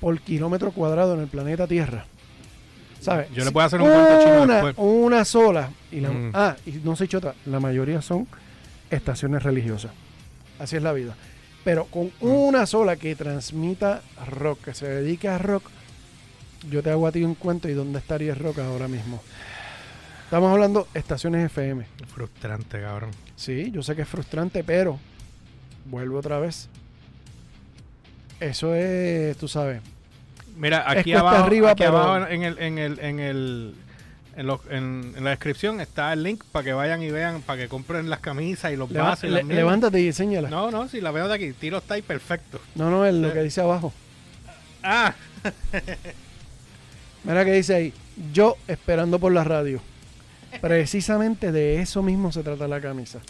por 0.00 0.18
kilómetro 0.20 0.72
cuadrado 0.72 1.14
en 1.14 1.20
el 1.20 1.26
planeta 1.28 1.66
Tierra. 1.66 2.06
¿Sabes? 3.00 3.28
Yo 3.34 3.44
le 3.44 3.50
puedo 3.50 3.66
hacer 3.66 3.80
un 3.80 3.88
cuento 3.88 4.18
chino 4.22 4.42
una, 4.42 4.54
después. 4.56 4.74
una 4.78 5.24
sola. 5.24 5.70
Y 5.90 6.00
la- 6.00 6.10
Mm. 6.10 6.30
Ah, 6.34 6.56
y 6.66 6.72
no 6.84 6.96
se 6.96 7.08
chota, 7.08 7.34
la 7.46 7.58
mayoría 7.60 8.02
son 8.02 8.26
estaciones 8.90 9.42
religiosas. 9.42 9.90
Así 10.58 10.76
es 10.76 10.82
la 10.82 10.92
vida. 10.92 11.14
Pero 11.64 11.84
con 11.86 12.06
Mm. 12.20 12.26
una 12.26 12.66
sola 12.66 12.96
que 12.96 13.14
transmita 13.16 14.02
rock, 14.30 14.64
que 14.66 14.74
se 14.74 14.86
dedique 14.88 15.28
a 15.28 15.38
rock, 15.38 15.64
yo 16.70 16.82
te 16.82 16.90
hago 16.90 17.06
a 17.06 17.12
ti 17.12 17.22
un 17.24 17.34
cuento 17.34 17.68
y 17.68 17.72
dónde 17.72 17.98
estaría 17.98 18.32
el 18.32 18.38
rock 18.38 18.58
ahora 18.58 18.86
mismo. 18.88 19.22
Estamos 20.30 20.52
hablando 20.52 20.86
estaciones 20.94 21.44
FM. 21.46 21.84
frustrante, 22.14 22.80
cabrón. 22.80 23.10
Sí, 23.34 23.72
yo 23.72 23.82
sé 23.82 23.96
que 23.96 24.02
es 24.02 24.08
frustrante, 24.08 24.62
pero 24.62 24.96
vuelvo 25.86 26.18
otra 26.20 26.38
vez. 26.38 26.68
Eso 28.38 28.72
es, 28.76 29.36
tú 29.38 29.48
sabes. 29.48 29.82
Mira, 30.56 30.88
aquí 30.88 31.12
abajo, 31.14 31.44
arriba, 31.44 31.72
aquí 31.72 31.82
pero- 31.82 31.98
abajo 31.98 32.26
en 32.28 32.44
el, 32.44 32.58
en 32.60 32.78
el, 32.78 33.00
en 33.00 33.18
el, 33.18 33.74
en, 34.36 34.46
lo- 34.46 34.60
en- 34.70 35.14
en 35.16 35.24
la 35.24 35.30
descripción 35.30 35.80
está 35.80 36.12
el 36.12 36.22
link 36.22 36.44
para 36.52 36.64
que 36.64 36.72
vayan 36.74 37.02
y 37.02 37.10
vean, 37.10 37.42
para 37.42 37.60
que 37.62 37.68
compren 37.68 38.08
las 38.08 38.20
camisas 38.20 38.72
y 38.72 38.76
los 38.76 38.88
Leva- 38.88 39.08
vasos 39.10 39.24
y 39.24 39.32
le- 39.32 39.42
levántate 39.42 40.00
y 40.00 40.06
enséñala. 40.06 40.48
No, 40.48 40.70
No, 40.70 40.82
no, 40.84 40.88
si 40.88 41.00
la 41.00 41.10
veo 41.10 41.26
de 41.26 41.34
aquí, 41.34 41.52
tiro 41.54 41.78
está 41.78 41.94
ahí 41.94 42.02
perfecto. 42.02 42.60
no, 42.76 43.04
es 43.04 43.14
lo 43.14 43.32
que 43.32 43.42
dice 43.42 43.62
abajo. 43.62 43.92
Ah, 44.84 45.12
Mira 47.24 47.44
que 47.44 47.52
dice 47.52 47.74
ahí, 47.74 47.92
yo 48.32 48.56
esperando 48.68 49.18
por 49.18 49.32
la 49.32 49.42
radio. 49.44 49.80
Precisamente 50.60 51.52
de 51.52 51.80
eso 51.80 52.02
mismo 52.02 52.32
se 52.32 52.42
trata 52.42 52.66
la 52.68 52.80
camisa. 52.80 53.20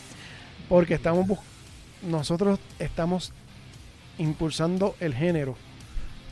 Porque 0.69 0.94
estamos 0.94 1.26
nosotros 2.02 2.58
estamos 2.78 3.32
impulsando 4.19 4.94
el 5.00 5.14
género, 5.14 5.56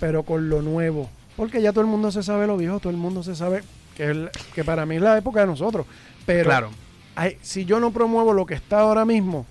pero 0.00 0.23
con 0.23 0.49
lo 0.49 0.62
nuevo. 0.62 1.11
Porque 1.37 1.61
ya 1.62 1.73
todo 1.73 1.82
el 1.82 1.87
mundo 1.88 2.11
se 2.11 2.23
sabe 2.23 2.46
lo 2.46 2.56
viejo, 2.56 2.81
todo 2.81 2.90
el 2.90 2.96
mundo 2.96 3.23
se 3.23 3.35
sabe 3.37 3.62
que, 3.96 4.05
el- 4.05 4.31
que 4.55 4.64
para 4.64 4.87
mí 4.87 4.96
es 4.96 5.02
la 5.02 5.17
época 5.19 5.40
de 5.40 5.46
nosotros. 5.46 5.87
Pero 6.26 6.44
claro. 6.44 6.70
ay, 7.17 7.37
si 7.43 7.64
yo 7.64 7.81
no 7.81 7.91
promuevo 7.91 8.32
lo 8.32 8.46
que 8.46 8.55
está 8.55 8.81
ahora 8.81 9.05
mismo, 9.05 9.46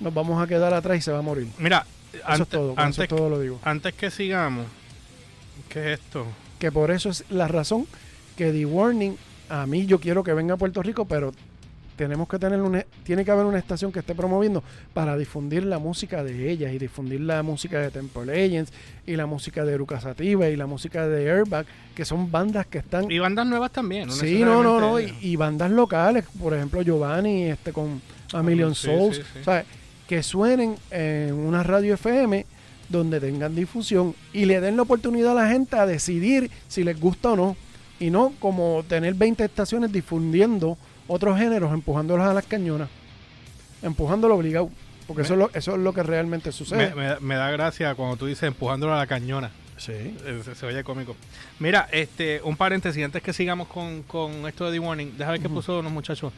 nos 0.00 0.14
vamos 0.14 0.42
a 0.42 0.46
quedar 0.46 0.72
atrás 0.74 0.98
y 0.98 1.00
se 1.02 1.12
va 1.12 1.18
a 1.18 1.22
morir. 1.22 1.48
Mira, 1.58 1.84
Eso 2.12 2.22
antes, 2.24 2.40
es 2.42 2.48
todo, 2.48 2.74
con 2.74 2.88
eso 2.88 3.02
antes, 3.02 3.08
todo 3.08 3.28
lo 3.30 3.40
digo. 3.40 3.58
antes 3.64 3.94
que 3.94 4.10
sigamos, 4.10 4.66
¿qué 5.68 5.92
es 5.92 6.00
esto? 6.00 6.24
que 6.58 6.72
por 6.72 6.90
eso 6.90 7.08
es 7.10 7.24
la 7.30 7.46
razón 7.46 7.86
que 8.36 8.50
The 8.52 8.64
Warning, 8.66 9.16
a 9.48 9.66
mí 9.66 9.86
yo 9.86 10.00
quiero 10.00 10.22
que 10.22 10.32
venga 10.32 10.54
a 10.54 10.56
Puerto 10.56 10.82
Rico, 10.82 11.04
pero 11.04 11.32
tenemos 11.96 12.28
que 12.28 12.38
tener 12.38 12.62
una, 12.62 12.84
tiene 13.02 13.24
que 13.24 13.30
haber 13.32 13.44
una 13.44 13.58
estación 13.58 13.90
que 13.90 13.98
esté 13.98 14.14
promoviendo 14.14 14.62
para 14.94 15.16
difundir 15.16 15.64
la 15.64 15.80
música 15.80 16.22
de 16.22 16.50
ellas 16.50 16.72
y 16.72 16.78
difundir 16.78 17.20
la 17.20 17.42
música 17.42 17.80
de 17.80 17.90
Temple 17.90 18.26
Legends 18.26 18.72
y 19.04 19.16
la 19.16 19.26
música 19.26 19.64
de 19.64 19.74
Eruca 19.74 20.00
Sativa 20.00 20.48
y 20.48 20.54
la 20.54 20.66
música 20.66 21.08
de 21.08 21.28
Airbag, 21.28 21.66
que 21.96 22.04
son 22.04 22.30
bandas 22.30 22.66
que 22.66 22.78
están... 22.78 23.10
Y 23.10 23.18
bandas 23.18 23.46
nuevas 23.46 23.72
también. 23.72 24.12
sí, 24.12 24.38
no, 24.40 24.62
no, 24.62 24.80
no, 24.80 25.00
y, 25.00 25.36
bandas 25.36 25.72
locales, 25.72 26.24
por 26.40 26.54
ejemplo 26.54 26.82
Giovanni 26.82 27.44
este 27.44 27.72
con 27.72 28.00
A 28.32 28.42
Million 28.42 28.74
Sí, 28.76 28.86
Souls, 28.86 29.16
sí, 29.16 29.22
sí. 29.34 29.38
¿sabes? 29.44 29.66
que 30.08 30.22
suenen 30.22 30.76
en 30.90 31.34
una 31.34 31.62
radio 31.62 31.94
FM 31.94 32.46
donde 32.88 33.20
tengan 33.20 33.54
difusión 33.54 34.14
y 34.32 34.46
le 34.46 34.60
den 34.60 34.76
la 34.76 34.82
oportunidad 34.82 35.32
a 35.32 35.42
la 35.42 35.50
gente 35.50 35.76
a 35.76 35.84
decidir 35.84 36.50
si 36.68 36.82
les 36.82 36.98
gusta 36.98 37.32
o 37.32 37.36
no. 37.36 37.56
Y 38.00 38.10
no 38.10 38.32
como 38.38 38.84
tener 38.88 39.14
20 39.14 39.44
estaciones 39.44 39.92
difundiendo 39.92 40.76
otros 41.08 41.38
géneros, 41.38 41.72
empujándolos 41.72 42.26
a 42.26 42.34
las 42.34 42.44
cañonas. 42.46 42.88
Empujándolo 43.82 44.34
obligado. 44.36 44.70
Porque 45.06 45.22
eso, 45.22 45.32
es 45.34 45.38
lo, 45.38 45.50
eso 45.54 45.72
es 45.74 45.78
lo 45.80 45.92
que 45.94 46.02
realmente 46.02 46.52
sucede. 46.52 46.94
Me, 46.94 47.14
me- 47.14 47.20
me 47.20 47.34
da 47.36 47.50
gracia 47.50 47.94
cuando 47.94 48.16
tú 48.16 48.26
dices 48.26 48.42
empujándolo 48.44 48.94
a 48.94 48.98
la 48.98 49.06
cañona. 49.06 49.50
sí. 49.78 49.92
Eh, 49.92 50.42
Se, 50.44 50.54
se 50.54 50.66
oye 50.66 50.84
cómico. 50.84 51.16
Mira, 51.60 51.88
este, 51.92 52.40
un 52.42 52.56
paréntesis 52.56 53.02
antes 53.02 53.22
que 53.22 53.32
sigamos 53.32 53.68
con, 53.68 54.02
con 54.02 54.46
esto 54.46 54.66
de 54.66 54.72
The 54.72 54.78
Warning. 54.84 55.12
Déjame 55.16 55.38
ver 55.38 55.42
qué 55.42 55.48
puso 55.48 55.78
unos 55.78 55.92
muchachos. 55.92 56.32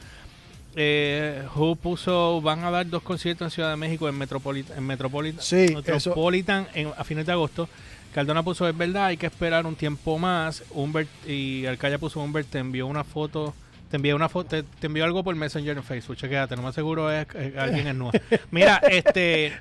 Eh, 0.76 1.42
Who 1.56 1.74
puso, 1.76 2.40
van 2.42 2.62
a 2.62 2.70
dar 2.70 2.88
dos 2.88 3.02
conciertos 3.02 3.46
en 3.46 3.50
Ciudad 3.50 3.70
de 3.70 3.76
México 3.76 4.08
en 4.08 4.16
Metropolitan, 4.16 4.78
en 4.78 4.86
Metropolitan, 4.86 5.42
Sí, 5.42 5.74
Metropolitan 5.74 6.68
en- 6.74 6.92
a 6.96 7.02
fines 7.02 7.26
de 7.26 7.32
agosto. 7.32 7.68
Cardona 8.14 8.42
puso, 8.42 8.68
es 8.68 8.76
verdad, 8.76 9.06
hay 9.06 9.16
que 9.16 9.26
esperar 9.26 9.66
un 9.66 9.76
tiempo 9.76 10.18
más. 10.18 10.62
Humbert 10.70 11.08
y 11.28 11.66
Arcaya 11.66 11.98
puso, 11.98 12.20
Humbert 12.20 12.48
te 12.50 12.58
envió 12.58 12.86
una 12.86 13.04
foto, 13.04 13.54
te 13.90 13.96
envió 13.96 14.16
una 14.16 14.28
foto, 14.28 14.48
te, 14.50 14.62
te 14.62 14.86
envió 14.88 15.04
algo 15.04 15.22
por 15.22 15.34
Messenger 15.36 15.76
en 15.76 15.84
Facebook. 15.84 16.16
Chequéate, 16.16 16.56
no 16.56 16.62
más 16.62 16.74
seguro 16.74 17.10
es, 17.12 17.26
es- 17.34 17.56
alguien 17.56 17.86
es 17.86 17.94
nuevo. 17.94 18.12
Mira, 18.50 18.76
este, 18.90 19.52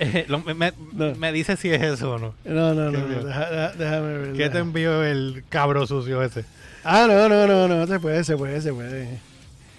eh, 0.00 0.24
lo- 0.28 0.40
me, 0.40 0.54
me- 0.54 0.72
No. 0.92 1.14
me 1.14 1.32
dice 1.32 1.56
si 1.56 1.70
es 1.70 1.80
eso 1.82 2.12
o 2.14 2.18
no. 2.18 2.34
No, 2.44 2.74
no, 2.74 2.90
no. 2.90 3.06
deja- 3.24 3.72
déjame 3.78 4.18
ver. 4.18 4.32
¿Qué 4.34 4.50
te 4.50 4.58
envió 4.58 5.04
el 5.04 5.44
cabro 5.48 5.86
sucio 5.86 6.22
ese? 6.22 6.44
Ah, 6.84 7.06
no, 7.08 7.28
no, 7.28 7.46
no, 7.46 7.68
no. 7.68 7.86
Se 7.86 8.00
puede, 8.00 8.24
se 8.24 8.36
puede, 8.36 8.60
se 8.60 8.72
puede. 8.72 9.20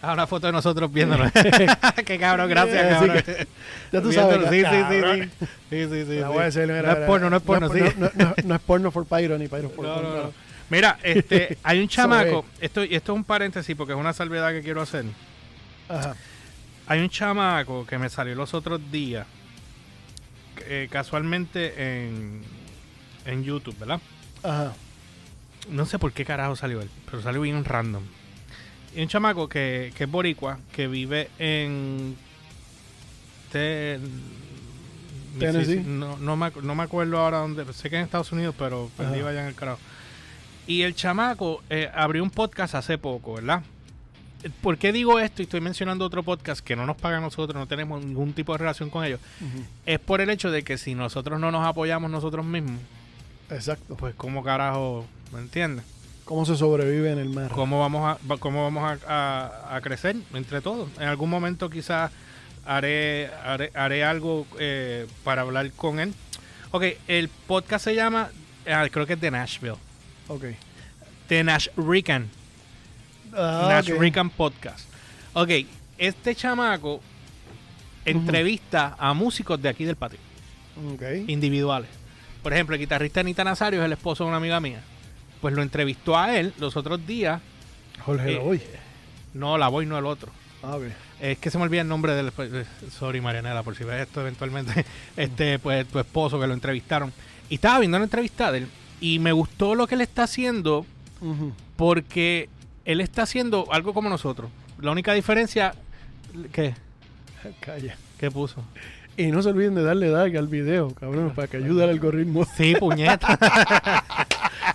Ah, 0.05 0.11
una 0.13 0.27
foto 0.27 0.47
de 0.47 0.53
nosotros 0.53 0.91
viéndolo. 0.91 1.31
Qué 2.05 2.19
cabrón, 2.19 2.49
gracias, 2.49 3.23
que- 3.23 3.47
Ya 3.91 4.01
tú 4.01 4.11
sabes. 4.11 4.49
Sí, 4.49 4.57
sí, 4.57 4.61
cabrón. 4.63 5.31
sí, 5.39 5.45
sí. 5.45 5.45
Sí, 5.69 5.87
sí, 5.89 6.05
sí, 6.05 6.19
La 6.19 6.27
sí. 6.27 6.33
voy 6.33 6.41
a 6.41 6.45
decir, 6.45 6.61
mira, 6.67 6.81
no 6.81 6.91
es 6.91 6.97
porno, 7.07 7.29
no 7.29 7.37
es 7.37 7.43
porno, 7.43 7.67
no, 7.69 7.73
sí. 7.73 7.81
no, 7.97 8.11
no, 8.13 8.35
no 8.43 8.55
es 8.55 8.61
porno 8.61 8.91
for 8.91 9.05
pyro 9.05 9.37
ni 9.37 9.47
pyro 9.47 9.69
for 9.69 9.85
No, 9.85 9.93
porno, 9.93 10.09
no, 10.09 10.15
no. 10.17 10.23
no. 10.23 10.33
Mira, 10.69 10.99
este, 11.03 11.57
hay 11.63 11.79
un 11.79 11.87
chamaco, 11.89 12.43
So, 12.43 12.45
esto, 12.61 12.83
y 12.83 12.95
esto 12.95 13.13
es 13.13 13.15
un 13.15 13.23
paréntesis 13.23 13.75
porque 13.77 13.93
es 13.93 13.99
una 13.99 14.11
salvedad 14.11 14.51
que 14.51 14.61
quiero 14.61 14.81
hacer. 14.81 15.05
Ajá. 15.87 16.15
Hay 16.87 16.99
un 16.99 17.09
chamaco 17.09 17.85
que 17.87 17.97
me 17.97 18.09
salió 18.09 18.35
los 18.35 18.53
otros 18.53 18.81
días, 18.91 19.25
eh, 20.67 20.89
casualmente 20.91 21.73
en, 21.77 22.41
en 23.25 23.43
YouTube, 23.45 23.77
¿verdad? 23.79 24.01
Ajá. 24.43 24.73
No 25.69 25.85
sé 25.85 25.97
por 25.97 26.11
qué 26.11 26.25
carajo 26.25 26.57
salió 26.57 26.81
él, 26.81 26.89
pero 27.05 27.21
salió 27.21 27.39
bien 27.39 27.63
random. 27.63 28.03
Y 28.95 29.01
un 29.01 29.07
chamaco 29.07 29.49
que, 29.49 29.91
que 29.95 30.03
es 30.03 30.11
boricua, 30.11 30.59
que 30.71 30.87
vive 30.87 31.29
en... 31.39 32.15
Te- 33.51 33.99
Tennessee. 35.39 35.81
No, 35.83 36.17
no, 36.17 36.35
me, 36.35 36.51
no 36.61 36.75
me 36.75 36.83
acuerdo 36.83 37.17
ahora 37.17 37.39
dónde. 37.39 37.71
Sé 37.73 37.89
que 37.89 37.95
en 37.97 38.03
Estados 38.03 38.31
Unidos, 38.31 38.53
pero 38.57 38.89
perdí 38.95 39.19
allá 39.21 39.41
en 39.41 39.47
el 39.47 39.55
carajo. 39.55 39.79
Y 40.67 40.83
el 40.83 40.93
chamaco 40.95 41.63
eh, 41.69 41.89
abrió 41.93 42.21
un 42.23 42.29
podcast 42.29 42.75
hace 42.75 42.97
poco, 42.97 43.33
¿verdad? 43.35 43.63
¿Por 44.61 44.77
qué 44.77 44.91
digo 44.91 45.19
esto 45.19 45.41
y 45.41 45.45
estoy 45.45 45.61
mencionando 45.61 46.05
otro 46.05 46.21
podcast 46.21 46.61
que 46.63 46.75
no 46.75 46.85
nos 46.85 46.97
paga 46.97 47.17
a 47.17 47.21
nosotros, 47.21 47.57
no 47.59 47.65
tenemos 47.67 48.03
ningún 48.03 48.33
tipo 48.33 48.51
de 48.51 48.57
relación 48.59 48.89
con 48.89 49.03
ellos? 49.05 49.19
Es 49.85 49.99
por 49.99 50.21
el 50.21 50.29
hecho 50.29 50.51
de 50.51 50.63
que 50.63 50.77
si 50.77 50.95
nosotros 50.95 51.39
no 51.39 51.49
nos 51.51 51.65
apoyamos 51.65 52.11
nosotros 52.11 52.45
mismos, 52.45 52.79
Exacto. 53.49 53.95
pues 53.95 54.13
cómo 54.15 54.43
carajo, 54.43 55.05
¿me 55.31 55.39
entiendes? 55.39 55.85
¿Cómo 56.25 56.45
se 56.45 56.55
sobrevive 56.55 57.11
en 57.11 57.19
el 57.19 57.29
mar? 57.29 57.49
cómo 57.51 57.79
vamos 57.79 58.17
a 58.17 58.37
cómo 58.37 58.63
vamos 58.63 58.99
a, 59.07 59.07
a- 59.71 59.75
a 59.75 59.81
crecer 59.81 60.15
entre 60.33 60.61
todos 60.61 60.89
en 60.97 61.07
algún 61.07 61.29
momento 61.29 61.69
quizás 61.69 62.11
haré 62.65 63.29
haré, 63.43 63.71
haré 63.75 64.03
algo 64.05 64.47
eh, 64.59 65.05
para 65.23 65.41
hablar 65.41 65.71
con 65.73 65.99
él 65.99 66.13
Ok, 66.71 66.85
el 67.07 67.29
podcast 67.29 67.83
se 67.85 67.93
llama, 67.93 68.31
ah, 68.67 68.87
creo 68.91 69.05
que 69.05 69.13
es 69.13 69.21
de 69.21 69.29
Nashville. 69.29 69.75
Ok. 70.27 70.45
De 71.29 71.43
Nash 71.43 71.67
Rican. 71.77 72.27
Ah, 73.31 73.67
Nash. 73.69 73.89
Rican 73.95 74.31
Podcast. 74.31 74.87
Ok, 75.33 75.49
este 75.99 76.33
chamaco 76.33 76.99
entrevista 78.05 78.95
a 78.97 79.13
músicos 79.13 79.61
de 79.61 79.69
aquí 79.69 79.85
del 79.85 79.95
patio, 79.97 80.17
Ok. 80.93 81.03
individuales. 81.27 81.89
Por 82.41 82.53
ejemplo, 82.53 82.73
el 82.75 82.81
guitarrista 82.81 83.19
Anita 83.19 83.43
Nazario 83.43 83.81
es 83.81 83.85
el 83.85 83.93
esposo 83.93 84.23
de 84.23 84.29
una 84.29 84.37
amiga 84.37 84.59
mía. 84.59 84.81
Pues 85.43 85.53
lo 85.53 85.61
entrevistó 85.61 86.17
a 86.17 86.37
él 86.37 86.53
los 86.57 86.77
otros 86.77 87.05
días. 87.05 87.41
Jorge 88.05 88.31
Eh, 88.31 88.35
Lavoy. 88.37 88.61
No, 89.33 89.57
la 89.57 89.67
voy, 89.67 89.85
no 89.85 89.97
el 89.97 90.05
otro. 90.05 90.31
Ah, 90.63 90.77
ok. 90.77 90.83
Es 91.19 91.37
que 91.37 91.49
se 91.51 91.57
me 91.57 91.65
olvida 91.65 91.81
el 91.81 91.87
nombre 91.89 92.13
del. 92.13 92.31
eh, 92.37 92.65
Sorry, 92.89 93.19
Marianela, 93.19 93.61
por 93.61 93.75
si 93.75 93.83
ves 93.83 94.03
esto 94.07 94.21
eventualmente. 94.21 94.85
Este, 95.17 95.59
pues 95.59 95.85
tu 95.85 95.99
esposo 95.99 96.39
que 96.39 96.47
lo 96.47 96.53
entrevistaron. 96.53 97.11
Y 97.49 97.55
estaba 97.55 97.79
viendo 97.79 97.97
una 97.97 98.05
entrevista 98.05 98.53
de 98.53 98.59
él. 98.59 98.67
Y 99.01 99.19
me 99.19 99.33
gustó 99.33 99.75
lo 99.75 99.85
que 99.85 99.95
él 99.95 100.01
está 100.01 100.23
haciendo. 100.23 100.85
Porque 101.75 102.47
él 102.85 103.01
está 103.01 103.23
haciendo 103.23 103.67
algo 103.69 103.93
como 103.93 104.07
nosotros. 104.07 104.49
La 104.79 104.91
única 104.91 105.11
diferencia. 105.13 105.75
¿Qué? 106.53 106.73
Calla. 107.59 107.97
¿Qué 108.17 108.31
puso? 108.31 108.63
Y 109.17 109.27
no 109.27 109.43
se 109.43 109.49
olviden 109.49 109.75
de 109.75 109.83
darle 109.83 110.09
like 110.09 110.37
al 110.37 110.47
video, 110.47 110.89
cabrón, 110.95 111.33
para 111.35 111.47
que 111.47 111.57
ayude 111.57 111.83
al 111.83 111.89
algoritmo. 111.91 112.45
Sí, 112.57 112.73
puñeta. 112.79 113.37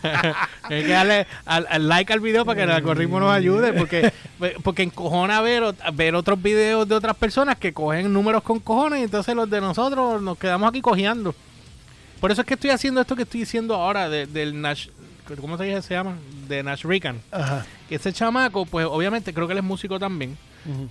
Hay 0.62 0.82
que 0.82 0.88
darle 0.88 1.26
al, 1.44 1.66
al 1.70 1.88
like 1.88 2.12
al 2.12 2.20
video 2.20 2.44
para 2.44 2.56
que 2.56 2.62
el 2.64 2.70
algoritmo 2.70 3.20
nos 3.20 3.32
ayude, 3.32 3.72
porque, 3.72 4.12
porque 4.62 4.82
encojona 4.82 5.40
ver, 5.40 5.62
ver 5.94 6.14
otros 6.14 6.40
videos 6.42 6.88
de 6.88 6.94
otras 6.94 7.16
personas 7.16 7.56
que 7.56 7.72
cogen 7.72 8.12
números 8.12 8.42
con 8.42 8.60
cojones 8.60 9.00
y 9.00 9.04
entonces 9.04 9.34
los 9.34 9.48
de 9.48 9.60
nosotros 9.60 10.20
nos 10.22 10.38
quedamos 10.38 10.68
aquí 10.68 10.80
cojeando. 10.80 11.34
Por 12.20 12.30
eso 12.32 12.40
es 12.40 12.46
que 12.46 12.54
estoy 12.54 12.70
haciendo 12.70 13.00
esto 13.00 13.14
que 13.16 13.22
estoy 13.22 13.40
diciendo 13.40 13.74
ahora 13.74 14.08
de- 14.08 14.26
del 14.26 14.60
Nash, 14.60 14.88
¿cómo 15.40 15.56
se 15.56 15.64
dice? 15.64 15.82
se 15.82 15.94
llama? 15.94 16.16
De 16.48 16.62
Nash 16.62 16.82
Rican. 16.84 17.20
Ajá. 17.30 17.64
Que 17.88 17.94
ese 17.94 18.12
chamaco, 18.12 18.66
pues 18.66 18.86
obviamente 18.86 19.32
creo 19.32 19.46
que 19.46 19.52
él 19.52 19.58
es 19.58 19.64
músico 19.64 19.98
también. 19.98 20.36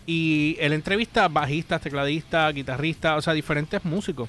Y 0.07 0.55
él 0.59 0.73
entrevista 0.73 1.27
bajistas, 1.27 1.81
tecladistas, 1.81 2.51
guitarristas, 2.53 3.17
o 3.17 3.21
sea, 3.21 3.33
diferentes 3.33 3.83
músicos. 3.85 4.27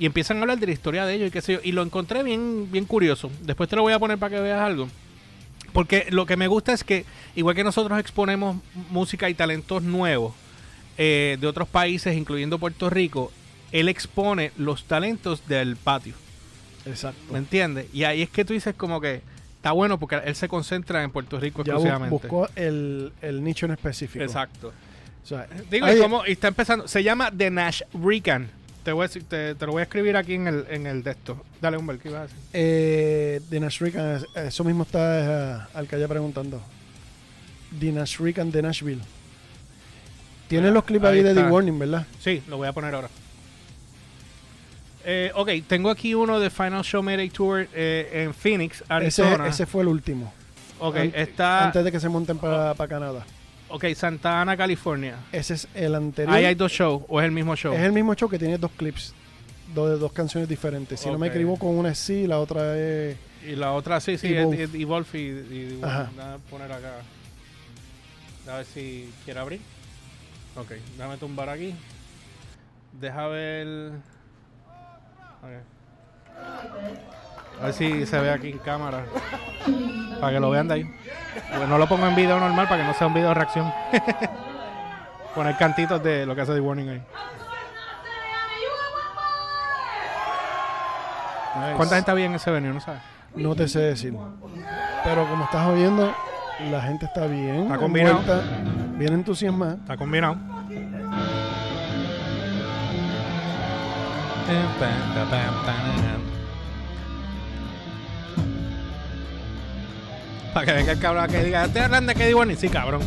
Y 0.00 0.06
empiezan 0.06 0.38
a 0.38 0.40
hablar 0.40 0.58
de 0.58 0.66
la 0.66 0.72
historia 0.72 1.04
de 1.06 1.14
ellos 1.14 1.28
y 1.28 1.30
qué 1.30 1.40
sé 1.42 1.52
yo. 1.52 1.60
Y 1.62 1.70
lo 1.72 1.82
encontré 1.82 2.22
bien, 2.24 2.72
bien 2.72 2.86
curioso. 2.86 3.30
Después 3.42 3.68
te 3.68 3.76
lo 3.76 3.82
voy 3.82 3.92
a 3.92 3.98
poner 4.00 4.18
para 4.18 4.34
que 4.34 4.42
veas 4.42 4.60
algo. 4.60 4.88
Porque 5.72 6.06
lo 6.10 6.26
que 6.26 6.36
me 6.36 6.48
gusta 6.48 6.72
es 6.72 6.82
que, 6.82 7.04
igual 7.36 7.54
que 7.54 7.62
nosotros 7.62 7.98
exponemos 8.00 8.56
música 8.90 9.28
y 9.30 9.34
talentos 9.34 9.82
nuevos 9.84 10.34
eh, 10.98 11.36
de 11.40 11.46
otros 11.46 11.68
países, 11.68 12.16
incluyendo 12.16 12.58
Puerto 12.58 12.90
Rico, 12.90 13.30
él 13.70 13.88
expone 13.88 14.50
los 14.56 14.84
talentos 14.84 15.46
del 15.46 15.76
patio. 15.76 16.14
Exacto. 16.86 17.20
¿Me 17.32 17.38
entiendes? 17.38 17.86
Y 17.92 18.02
ahí 18.04 18.22
es 18.22 18.30
que 18.30 18.44
tú 18.44 18.52
dices 18.54 18.74
como 18.74 19.00
que 19.00 19.20
está 19.56 19.72
bueno 19.72 20.00
porque 20.00 20.16
él 20.24 20.34
se 20.34 20.48
concentra 20.48 21.02
en 21.04 21.10
Puerto 21.10 21.38
Rico 21.38 21.62
Ya 21.62 21.74
exclusivamente. 21.74 22.10
buscó 22.10 22.48
el, 22.56 23.12
el 23.20 23.44
nicho 23.44 23.66
en 23.66 23.72
específico. 23.72 24.24
Exacto. 24.24 24.72
O 25.22 25.26
sea, 25.26 25.46
Digo, 25.70 25.86
y, 25.92 25.98
cómo- 25.98 26.26
y 26.26 26.32
está 26.32 26.48
empezando. 26.48 26.88
Se 26.88 27.02
llama 27.04 27.30
The 27.30 27.50
Nash 27.50 27.82
Rican. 27.92 28.50
Te, 28.82 28.92
voy 28.92 29.04
a 29.04 29.08
te, 29.08 29.54
te 29.54 29.66
lo 29.66 29.72
voy 29.72 29.80
a 29.80 29.82
escribir 29.84 30.16
aquí 30.16 30.34
en 30.34 30.46
el, 30.48 30.66
en 30.70 30.86
el 30.86 31.02
de 31.02 31.10
esto. 31.10 31.42
Dale, 31.60 31.76
un 31.76 31.86
¿qué 31.98 32.08
ibas 32.08 32.20
a 32.20 32.22
decir? 32.24 32.38
eh, 32.54 33.40
de 33.50 33.60
Nash 33.60 33.78
Rican, 33.80 34.16
es- 34.16 34.26
eso 34.36 34.64
mismo 34.64 34.84
está 34.84 35.58
eh, 35.58 35.66
al 35.74 35.86
que 35.86 35.96
haya 35.96 36.08
preguntando. 36.08 36.62
The 37.78 37.92
Nash 37.92 38.18
Rican 38.18 38.50
de 38.50 38.62
Nashville. 38.62 39.02
Tienen 40.48 40.74
los 40.74 40.82
clips 40.84 41.04
ahí, 41.04 41.18
Ahí 41.18 41.22
de 41.24 41.34
The. 41.34 41.44
Warning, 41.48 41.78
¿verdad? 41.78 42.06
Sí, 42.18 42.42
lo 42.48 42.56
voy 42.56 42.66
a 42.68 42.72
poner 42.72 42.94
ahora. 42.94 43.08
Eh, 45.04 45.30
ok, 45.34 45.48
tengo 45.66 45.90
aquí 45.90 46.14
uno 46.14 46.40
de 46.40 46.50
Final 46.50 46.82
Show 46.82 47.02
Mayday 47.02 47.30
Tour 47.30 47.66
eh, 47.72 48.24
en 48.24 48.34
Phoenix, 48.34 48.84
Arizona. 48.88 49.46
ese 49.46 49.64
fue 49.66 49.82
el 49.82 49.88
último. 49.88 50.32
ok, 50.78 50.96
An- 50.96 51.12
está. 51.14 51.66
Antes 51.66 51.84
de 51.84 51.92
que 51.92 52.00
se 52.00 52.08
monten 52.08 52.38
para 52.38 52.74
Canadá. 52.88 53.24
Ok, 53.70 53.84
Santa 53.94 54.40
Ana, 54.40 54.56
California. 54.56 55.16
Ese 55.32 55.54
es 55.54 55.68
el 55.74 55.94
anterior. 55.94 56.34
Ahí 56.34 56.44
hay 56.44 56.54
dos 56.54 56.72
shows, 56.72 57.02
o 57.08 57.20
es 57.20 57.24
el 57.24 57.30
mismo 57.32 57.54
show. 57.56 57.72
Es 57.74 57.80
el 57.80 57.92
mismo 57.92 58.14
show 58.14 58.28
que 58.28 58.38
tiene 58.38 58.58
dos 58.58 58.70
clips. 58.76 59.14
Dos, 59.74 60.00
dos 60.00 60.12
canciones 60.12 60.48
diferentes. 60.48 60.98
Si 60.98 61.08
no 61.08 61.18
me 61.18 61.28
equivoco, 61.28 61.66
una 61.68 61.90
es 61.92 61.98
sí, 61.98 62.26
la 62.26 62.38
otra 62.40 62.76
es. 62.76 63.16
Y 63.46 63.54
la 63.56 63.72
otra, 63.72 64.00
sí, 64.00 64.18
sí, 64.18 64.28
Y 64.28 64.34
es- 64.36 64.58
es- 64.58 64.74
y 64.74 64.82
y, 64.82 65.78
Ajá. 65.82 66.10
Déjame 66.16 66.38
poner 66.50 66.72
acá. 66.72 66.92
A 68.50 68.56
ver 68.56 68.66
si 68.66 69.08
quiere 69.24 69.38
abrir. 69.40 69.60
Ok, 70.56 70.72
déjame 70.96 71.16
tumbar 71.18 71.48
aquí. 71.48 71.74
Deja 73.00 73.28
ver. 73.28 73.92
Ok. 75.42 77.19
A 77.60 77.64
ver 77.64 77.74
si 77.74 78.06
se 78.06 78.18
ve 78.18 78.30
aquí 78.30 78.50
en 78.50 78.58
cámara. 78.58 79.04
Para 80.20 80.32
que 80.32 80.40
lo 80.40 80.50
vean 80.50 80.68
de 80.68 80.74
ahí. 80.74 80.94
Pues 81.56 81.68
no 81.68 81.78
lo 81.78 81.86
pongo 81.88 82.06
en 82.06 82.14
video 82.14 82.40
normal 82.40 82.66
para 82.68 82.82
que 82.82 82.86
no 82.88 82.94
sea 82.94 83.06
un 83.06 83.14
video 83.14 83.28
de 83.28 83.34
reacción. 83.34 83.72
Poner 85.34 85.56
cantitos 85.56 86.02
de 86.02 86.26
lo 86.26 86.34
que 86.34 86.40
hace 86.40 86.54
The 86.54 86.60
Warning 86.60 86.88
ahí. 86.88 87.02
Nice. 91.56 91.76
¿Cuánta 91.76 91.96
gente 91.96 92.10
había 92.10 92.26
en 92.26 92.34
ese 92.34 92.50
venue? 92.50 92.72
No 92.72 92.80
sabes. 92.80 93.00
No 93.34 93.54
te 93.54 93.68
sé 93.68 93.80
decir. 93.80 94.14
Pero 95.04 95.28
como 95.28 95.44
estás 95.44 95.68
oyendo, 95.68 96.14
la 96.70 96.82
gente 96.82 97.06
está 97.06 97.26
bien. 97.26 97.62
Está 97.62 97.76
combinado. 97.76 98.20
envuelta, 98.20 98.42
bien 98.96 99.12
entusiasmada. 99.14 99.74
Está 99.74 99.96
combinado. 99.96 100.36
Para 110.52 110.66
que 110.66 110.72
venga 110.72 110.92
el 110.92 110.98
cabrón 110.98 111.30
que 111.30 111.44
diga, 111.44 111.68
¿te 111.68 111.80
hablan 111.80 112.06
de 112.06 112.12
Eddie 112.12 112.34
Warning? 112.34 112.56
Sí, 112.56 112.68
cabrón. 112.68 113.02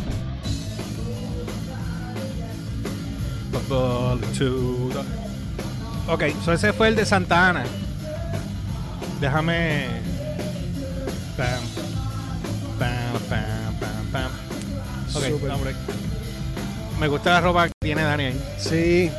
Ok, 6.07 6.23
so 6.43 6.53
ese 6.53 6.73
fue 6.73 6.89
el 6.89 6.95
de 6.95 7.05
Santa 7.05 7.49
Ana. 7.49 7.63
Déjame. 9.19 9.87
Pam, 11.37 11.47
pam, 12.77 13.21
pam, 13.29 13.75
pam, 13.79 14.05
pam. 14.11 14.31
Ok, 15.15 15.61
break. 15.61 15.75
Me 16.99 17.07
gusta 17.07 17.31
la 17.31 17.41
ropa 17.41 17.67
que 17.67 17.73
tiene 17.81 18.03
Dani 18.03 18.23
ahí. 18.25 18.43
Sí. 18.57 19.11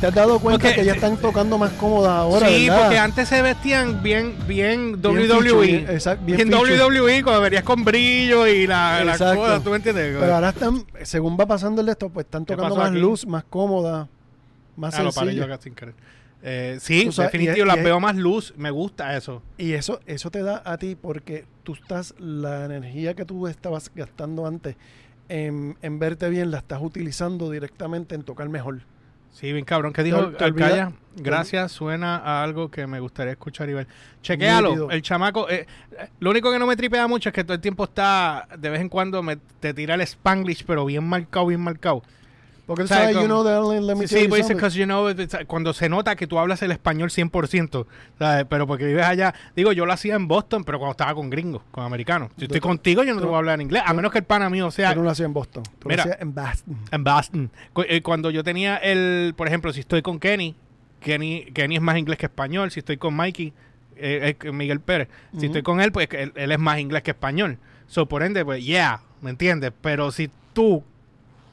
¿Te 0.00 0.06
has 0.08 0.14
dado 0.14 0.38
cuenta 0.40 0.62
Porque- 0.62 0.80
que 0.80 0.84
ya 0.86 0.92
están 0.94 1.16
tocando 1.18 1.56
más 1.58 1.70
cómodas 1.72 2.10
ahora? 2.12 2.48
sí, 2.48 2.68
¿verdad? 2.68 2.82
porque 2.82 2.98
antes 2.98 3.28
se 3.28 3.42
vestían 3.42 4.02
bien, 4.02 4.34
bien 4.46 5.00
Bien 5.00 5.16
WWE. 5.16 5.40
featuring, 5.40 5.88
exacto, 5.88 6.24
bien. 6.24 6.48
WWE, 6.52 7.22
cuando 7.22 7.40
verías 7.42 7.62
con 7.62 7.84
brillo 7.84 8.46
y 8.46 8.66
la, 8.66 9.04
la 9.04 9.12
cosa, 9.16 9.60
¿tú 9.62 9.70
me 9.70 9.76
entiendes? 9.76 10.16
Pero 10.18 10.34
ahora 10.34 10.48
están, 10.50 10.84
según 11.02 11.36
va 11.38 11.46
pasando 11.46 11.80
el 11.80 11.88
esto, 11.88 12.08
pues 12.10 12.24
están 12.26 12.44
¿Qué 12.44 12.54
tocando 12.56 12.76
más 12.76 12.90
aquí? 12.90 12.98
luz, 12.98 13.26
más 13.26 13.44
cómoda, 13.44 14.08
más 14.76 14.94
Ah, 14.94 15.02
lo 15.02 15.12
paré 15.12 15.26
yo 15.28 15.42
sencilla. 15.42 15.54
acá 15.54 15.62
sin 15.62 15.74
querer. 15.74 15.94
Eh, 16.42 16.78
sí, 16.80 17.10
sabes, 17.10 17.32
definitivo, 17.32 17.66
las 17.66 17.82
veo 17.82 17.98
más 17.98 18.14
luz. 18.16 18.54
Me 18.56 18.70
gusta 18.70 19.16
eso. 19.16 19.42
Y 19.58 19.72
eso, 19.72 20.00
eso 20.06 20.30
te 20.30 20.42
da 20.42 20.62
a 20.64 20.76
ti 20.78 20.96
porque 21.00 21.44
tú 21.64 21.74
estás, 21.74 22.14
la 22.18 22.64
energía 22.64 23.14
que 23.14 23.24
tú 23.24 23.48
estabas 23.48 23.90
gastando 23.94 24.46
antes 24.46 24.76
en, 25.28 25.76
en 25.82 25.98
verte 25.98 26.28
bien, 26.30 26.50
la 26.52 26.58
estás 26.58 26.80
utilizando 26.80 27.50
directamente 27.50 28.14
en 28.14 28.22
tocar 28.22 28.48
mejor. 28.48 28.80
Sí, 29.32 29.52
bien 29.52 29.64
cabrón. 29.64 29.92
¿Qué 29.92 30.02
dijo 30.02 30.32
Alcaya? 30.38 30.92
Gracias, 31.16 31.72
suena 31.72 32.16
a 32.16 32.42
algo 32.42 32.70
que 32.70 32.86
me 32.86 33.00
gustaría 33.00 33.32
escuchar 33.32 33.68
y 33.68 33.74
ver. 33.74 33.88
Chequéalo, 34.22 34.90
el 34.90 35.02
chamaco. 35.02 35.48
eh, 35.50 35.66
lo 36.20 36.30
único 36.30 36.52
que 36.52 36.58
no 36.58 36.66
me 36.66 36.76
tripea 36.76 37.06
mucho 37.08 37.28
es 37.28 37.34
que 37.34 37.44
todo 37.44 37.54
el 37.54 37.60
tiempo 37.60 37.84
está, 37.84 38.48
de 38.56 38.70
vez 38.70 38.80
en 38.80 38.88
cuando 38.88 39.22
me, 39.22 39.36
te 39.36 39.74
tira 39.74 39.94
el 39.94 40.00
spanglish, 40.02 40.64
pero 40.64 40.84
bien 40.84 41.04
marcado, 41.04 41.46
bien 41.46 41.60
marcado. 41.60 42.02
Porque 42.68 42.82
él 42.82 42.88
¿Sabes 42.88 43.14
sabe, 43.14 43.22
you 43.22 43.26
know, 43.26 43.42
darling, 43.42 43.86
let 43.86 43.94
me 43.96 44.06
Sí, 44.06 44.20
sí, 44.20 44.28
pues 44.28 44.46
because 44.46 44.78
you 44.78 44.84
know, 44.84 45.08
cuando 45.46 45.72
se 45.72 45.88
nota 45.88 46.14
que 46.14 46.26
tú 46.26 46.38
hablas 46.38 46.62
el 46.62 46.70
español 46.70 47.08
100%, 47.10 47.86
¿sabes? 48.18 48.44
Pero 48.48 48.66
porque 48.66 48.84
vives 48.84 49.06
allá, 49.06 49.34
digo, 49.56 49.72
yo 49.72 49.86
lo 49.86 49.92
hacía 49.94 50.14
en 50.16 50.28
Boston, 50.28 50.64
pero 50.64 50.78
cuando 50.78 50.90
estaba 50.92 51.14
con 51.14 51.30
gringos, 51.30 51.62
con 51.70 51.82
americanos. 51.84 52.30
Si 52.36 52.44
estoy 52.44 52.60
Tú- 52.60 52.68
contigo, 52.68 53.02
yo 53.04 53.14
no 53.14 53.20
te 53.20 53.22
tú- 53.22 53.28
voy 53.28 53.36
a 53.36 53.38
hablar 53.38 53.54
en 53.54 53.62
inglés, 53.62 53.82
a 53.86 53.94
menos 53.94 54.12
que 54.12 54.18
el 54.18 54.24
pana 54.24 54.50
mío 54.50 54.70
sea 54.70 54.90
Tú 54.92 54.98
no 54.98 55.04
lo 55.04 55.10
hacías 55.10 55.26
en 55.26 55.32
Boston, 55.32 55.62
tú 55.78 55.88
Mira. 55.88 56.04
lo 56.04 56.10
hacías 56.12 56.22
en 56.22 56.34
Boston. 56.34 56.76
en 56.92 57.04
Boston. 57.04 57.50
Eh, 57.88 58.02
Cuando 58.02 58.30
yo 58.30 58.44
tenía 58.44 58.76
el, 58.76 59.32
por 59.34 59.48
ejemplo, 59.48 59.72
si 59.72 59.80
estoy 59.80 60.02
con 60.02 60.20
Kenny, 60.20 60.54
Kenny, 61.00 61.46
Kenny 61.54 61.76
es 61.76 61.80
más 61.82 61.96
inglés 61.96 62.18
que 62.18 62.26
español. 62.26 62.70
Si 62.70 62.80
estoy 62.80 62.98
con 62.98 63.14
Mikey, 63.14 63.52
eh, 63.96 64.36
Miguel 64.52 64.80
Pérez. 64.80 65.08
Si 65.38 65.46
estoy 65.46 65.62
con 65.62 65.80
él, 65.80 65.90
pues 65.90 66.06
él, 66.12 66.32
él 66.34 66.52
es 66.52 66.58
más 66.58 66.78
inglés 66.80 67.02
que 67.02 67.12
español. 67.12 67.56
So, 67.86 68.06
por 68.06 68.22
ende, 68.22 68.44
pues, 68.44 68.62
yeah, 68.62 69.00
¿me 69.22 69.30
entiendes? 69.30 69.72
Pero 69.80 70.10
si 70.12 70.28
tú, 70.52 70.84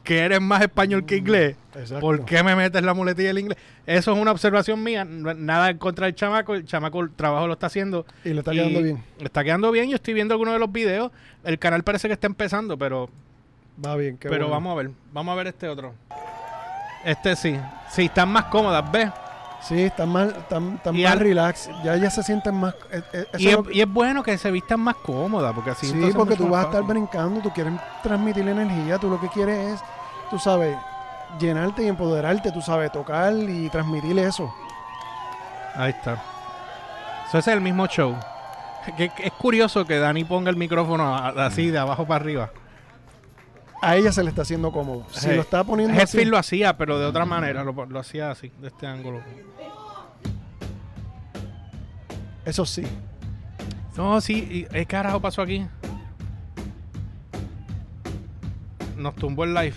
que 0.05 0.19
eres 0.19 0.39
más 0.39 0.61
español 0.61 1.05
que 1.05 1.17
inglés, 1.17 1.57
Exacto. 1.73 1.99
¿por 1.99 2.23
qué 2.23 2.41
me 2.43 2.55
metes 2.55 2.81
la 2.81 2.93
muletilla 2.93 3.27
del 3.27 3.39
inglés? 3.39 3.57
Eso 3.85 4.13
es 4.13 4.17
una 4.17 4.31
observación 4.31 4.81
mía. 4.81 5.03
Nada 5.03 5.69
en 5.71 5.77
contra 5.77 6.05
del 6.05 6.15
chamaco. 6.15 6.55
El 6.55 6.65
chamaco 6.65 7.01
el 7.01 7.11
trabajo 7.11 7.47
lo 7.47 7.53
está 7.53 7.67
haciendo. 7.67 8.05
Y 8.23 8.29
le 8.29 8.39
está 8.39 8.53
y 8.53 8.57
quedando 8.57 8.81
bien. 8.81 9.03
le 9.19 9.25
Está 9.25 9.43
quedando 9.43 9.71
bien. 9.71 9.89
Yo 9.89 9.95
estoy 9.95 10.13
viendo 10.13 10.33
algunos 10.33 10.53
de 10.53 10.59
los 10.61 10.71
videos. 10.71 11.11
El 11.43 11.59
canal 11.59 11.83
parece 11.83 12.07
que 12.07 12.13
está 12.13 12.27
empezando, 12.27 12.77
pero 12.77 13.09
Va 13.85 13.97
bien, 13.97 14.17
qué 14.17 14.29
pero 14.29 14.45
bueno. 14.45 14.53
vamos 14.53 14.71
a 14.71 14.75
ver, 14.83 14.91
vamos 15.11 15.33
a 15.33 15.35
ver 15.35 15.47
este 15.47 15.67
otro. 15.67 15.93
Este 17.03 17.35
sí. 17.35 17.59
Sí, 17.89 18.05
están 18.05 18.29
más 18.29 18.45
cómodas, 18.45 18.89
¿ves? 18.91 19.09
Sí, 19.67 19.81
están 19.83 20.09
más, 20.09 20.27
están, 20.27 20.75
están 20.75 20.95
más 21.01 21.11
al- 21.11 21.19
relax. 21.19 21.69
Ya 21.83 21.95
ellas 21.95 22.13
se 22.13 22.21
sienten 22.23 22.53
más. 22.55 22.75
eh, 22.91 23.01
eh, 23.13 23.25
Y 23.39 23.47
es 23.47 23.51
es, 23.51 23.57
lo 23.57 23.63
que- 23.63 23.73
y 23.73 23.81
es 23.81 23.91
bueno 23.91 24.21
que 24.21 24.37
se 24.37 24.51
vistan 24.51 24.79
más 24.79 24.95
cómodas, 24.97 25.53
porque 25.53 25.71
así 25.71 25.87
sí, 25.87 26.11
porque 26.15 26.35
tú 26.35 26.47
vas 26.49 26.65
a 26.65 26.67
estar 26.67 26.83
brincando, 26.83 27.41
tú 27.41 27.49
quieres 27.51 27.73
transmitir 28.03 28.47
energía, 28.47 28.99
tú 28.99 29.09
lo 29.09 29.19
que 29.19 29.27
quieres 29.29 29.73
es, 29.73 29.79
tú 30.29 30.37
sabes, 30.37 30.77
llenarte 31.39 31.83
y 31.83 31.87
empoderarte, 31.87 32.51
tú 32.51 32.61
sabes, 32.61 32.91
tocar 32.91 33.33
y 33.33 33.67
transmitir 33.69 34.17
eso. 34.19 34.53
Ahí 35.75 35.91
está. 35.91 36.13
Eso 37.27 37.39
ese 37.39 37.51
es 37.51 37.55
el 37.57 37.61
mismo 37.61 37.87
show. 37.87 38.15
Que, 38.95 39.09
que 39.09 39.25
es 39.25 39.33
curioso 39.33 39.83
que 39.83 39.97
Dani 39.97 40.25
ponga 40.25 40.51
el 40.51 40.57
micrófono 40.57 41.15
así 41.15 41.71
de 41.71 41.79
abajo 41.79 42.05
para 42.05 42.23
arriba. 42.23 42.49
A 43.85 43.95
ella 43.97 44.11
se 44.11 44.23
le 44.23 44.29
está 44.29 44.41
haciendo 44.41 44.71
cómodo. 44.71 45.05
Si 45.11 45.27
lo 45.27 45.41
está 45.41 45.63
poniendo 45.63 46.01
así, 46.01 46.25
lo 46.25 46.39
hacía, 46.39 46.75
pero 46.75 46.97
de 46.97 47.05
otra 47.05 47.23
manera. 47.23 47.63
Lo, 47.63 47.85
lo 47.85 47.99
hacía 47.99 48.31
así, 48.31 48.51
de 48.59 48.69
este 48.69 48.87
ángulo. 48.87 49.21
eso 52.45 52.65
sí. 52.65 52.81
No, 53.95 54.19
sí. 54.21 54.65
¿Qué 54.71 54.87
carajo 54.87 55.19
pasó 55.19 55.43
aquí? 55.43 55.67
Nos 58.97 59.13
tumbó 59.13 59.43
el 59.43 59.53
live. 59.53 59.75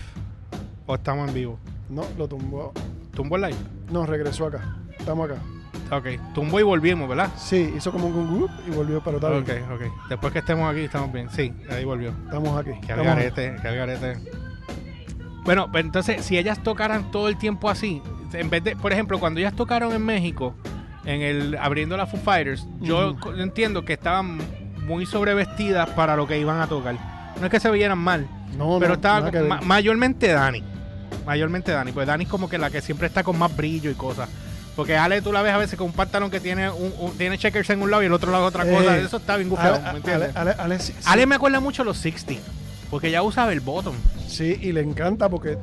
O 0.86 0.94
estamos 0.94 1.28
en 1.28 1.34
vivo. 1.34 1.58
No, 1.90 2.06
lo 2.16 2.26
tumbó. 2.26 2.72
¿Tumbó 3.12 3.36
el 3.36 3.42
live? 3.42 3.58
No, 3.90 4.06
regresó 4.06 4.46
acá. 4.46 4.74
Estamos 4.98 5.30
acá. 5.30 5.42
Ok. 5.90 6.06
Tumbó 6.34 6.60
y 6.60 6.62
volvimos, 6.62 7.08
¿verdad? 7.08 7.30
Sí, 7.36 7.72
hizo 7.76 7.90
como 7.92 8.06
un 8.08 8.36
grup 8.36 8.50
y 8.66 8.70
volvió, 8.70 9.00
pero 9.02 9.18
bien. 9.42 9.62
Ok, 9.64 9.72
ok. 9.80 10.08
Después 10.08 10.32
que 10.32 10.40
estemos 10.40 10.70
aquí, 10.70 10.80
estamos 10.80 11.12
bien. 11.12 11.28
Sí, 11.30 11.52
ahí 11.70 11.84
volvió. 11.84 12.10
Estamos 12.24 12.58
aquí. 12.58 12.72
Que 12.72 12.92
Estamos 12.92 13.06
algarete, 13.06 13.56
que 13.62 13.68
algarete. 13.68 14.16
Bueno, 15.44 15.68
pero 15.72 15.86
entonces, 15.86 16.24
si 16.24 16.36
ellas 16.36 16.62
tocaran 16.62 17.10
todo 17.10 17.28
el 17.28 17.38
tiempo 17.38 17.70
así, 17.70 18.02
en 18.32 18.50
vez 18.50 18.62
de, 18.64 18.76
por 18.76 18.92
ejemplo, 18.92 19.18
cuando 19.18 19.40
ellas 19.40 19.54
tocaron 19.54 19.92
en 19.92 20.04
México, 20.04 20.54
en 21.06 21.22
el 21.22 21.56
abriendo 21.56 21.96
la 21.96 22.06
Foo 22.06 22.20
Fighters, 22.20 22.66
yo 22.80 23.16
entiendo 23.38 23.84
que 23.84 23.94
estaban 23.94 24.38
muy 24.86 25.06
sobrevestidas 25.06 25.88
para 25.90 26.16
lo 26.16 26.26
que 26.26 26.38
iban 26.38 26.60
a 26.60 26.66
tocar. 26.66 26.96
No 27.40 27.46
es 27.46 27.50
que 27.50 27.60
se 27.60 27.70
vieran 27.70 27.98
mal, 27.98 28.26
No, 28.58 28.76
pero 28.78 28.88
no, 28.88 28.94
estaba 28.94 29.30
ma- 29.48 29.60
mayormente 29.62 30.28
Dani. 30.28 30.62
Mayormente 31.24 31.72
Dani, 31.72 31.92
pues 31.92 32.06
Dani 32.06 32.24
es 32.24 32.30
como 32.30 32.48
que 32.48 32.58
la 32.58 32.70
que 32.70 32.80
siempre 32.82 33.06
está 33.06 33.22
con 33.22 33.38
más 33.38 33.54
brillo 33.56 33.90
y 33.90 33.94
cosas. 33.94 34.28
Porque 34.78 34.96
Ale 34.96 35.20
tú 35.22 35.32
la 35.32 35.42
ves 35.42 35.52
a 35.52 35.58
veces 35.58 35.76
con 35.76 35.88
un 35.88 35.92
pantalón 35.92 36.30
que 36.30 36.38
tiene 36.38 36.70
un, 36.70 36.94
un- 37.00 37.10
tiene 37.18 37.36
checkers 37.36 37.68
en 37.70 37.82
un 37.82 37.90
lado 37.90 38.00
y 38.04 38.06
el 38.06 38.12
otro 38.12 38.30
lado 38.30 38.46
otra 38.46 38.64
Eh, 38.64 38.72
cosa. 38.72 38.96
Eso 38.96 39.16
está 39.16 39.36
bien 39.36 39.50
Ale, 39.58 39.80
¿me 39.90 39.96
entiendes? 39.98 40.36
Ale- 40.36 40.52
Ale- 40.56 40.78
sí, 40.78 40.94
Ale 41.04 41.26
me 41.26 41.34
acuerda 41.34 41.58
mucho 41.58 41.82
a 41.82 41.84
los 41.84 41.98
60, 41.98 42.40
porque 42.88 43.08
ella 43.08 43.22
usaba 43.24 43.52
el 43.52 43.58
bottom. 43.58 43.96
sí, 44.28 44.56
y 44.62 44.70
le 44.70 44.80
encanta 44.82 45.28
porque 45.28 45.58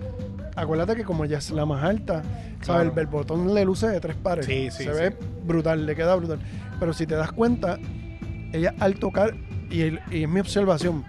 acuérdate 0.57 0.97
que 0.97 1.05
como 1.05 1.23
ella 1.23 1.37
es 1.37 1.49
la 1.51 1.65
más 1.65 1.81
alta, 1.85 2.23
Claro. 2.59 2.81
¿sabes? 2.81 2.91
El, 2.93 2.99
el 2.99 3.05
botón 3.07 3.53
le 3.53 3.63
luce 3.63 3.87
de 3.87 4.01
tres 4.01 4.17
pares. 4.17 4.45
Sí, 4.47 4.67
sí, 4.69 4.83
Se 4.83 4.83
sí. 4.83 4.89
ve 4.89 5.15
brutal, 5.45 5.85
le 5.85 5.95
queda 5.95 6.13
brutal. 6.15 6.39
Pero 6.77 6.91
si 6.91 7.07
te 7.07 7.15
das 7.15 7.31
cuenta, 7.31 7.79
ella 8.51 8.73
al 8.81 8.95
tocar, 8.95 9.33
y, 9.69 9.79
el- 9.81 10.01
y 10.11 10.23
es 10.23 10.29
mi 10.29 10.41
observación, 10.41 11.05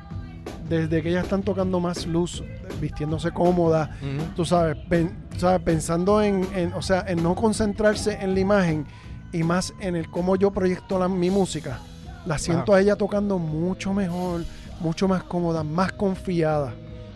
desde 0.69 1.03
que 1.03 1.09
ellas 1.11 1.25
están 1.25 1.43
tocando 1.43 1.81
más 1.81 2.07
luz, 2.07 2.45
vistiéndose 2.81 3.33
cómoda, 3.33 3.97
tú 4.37 4.45
sabes, 4.45 4.77
pen- 4.89 5.26
sabes, 5.41 5.61
pensando 5.63 6.21
en, 6.23 6.47
en- 6.55 6.73
o 6.75 6.83
sea, 6.83 7.05
en 7.09 7.23
no 7.23 7.35
concentrarse 7.35 8.19
en 8.21 8.35
la 8.35 8.41
imagen 8.41 8.87
y 9.33 9.43
más 9.43 9.75
en 9.81 9.97
el 9.97 10.09
cómo 10.11 10.37
yo 10.37 10.51
proyecto 10.51 10.99
la, 10.99 11.09
mi 11.09 11.31
música, 11.31 11.79
la 12.27 12.39
siento 12.39 12.75
a 12.75 12.81
ella 12.81 12.97
tocando 12.97 13.39
mucho 13.39 13.93
mejor, 13.93 14.45
mucho 14.81 15.09
más 15.09 15.23
cómoda, 15.25 15.63
más 15.65 15.93
confiada. 15.93 16.75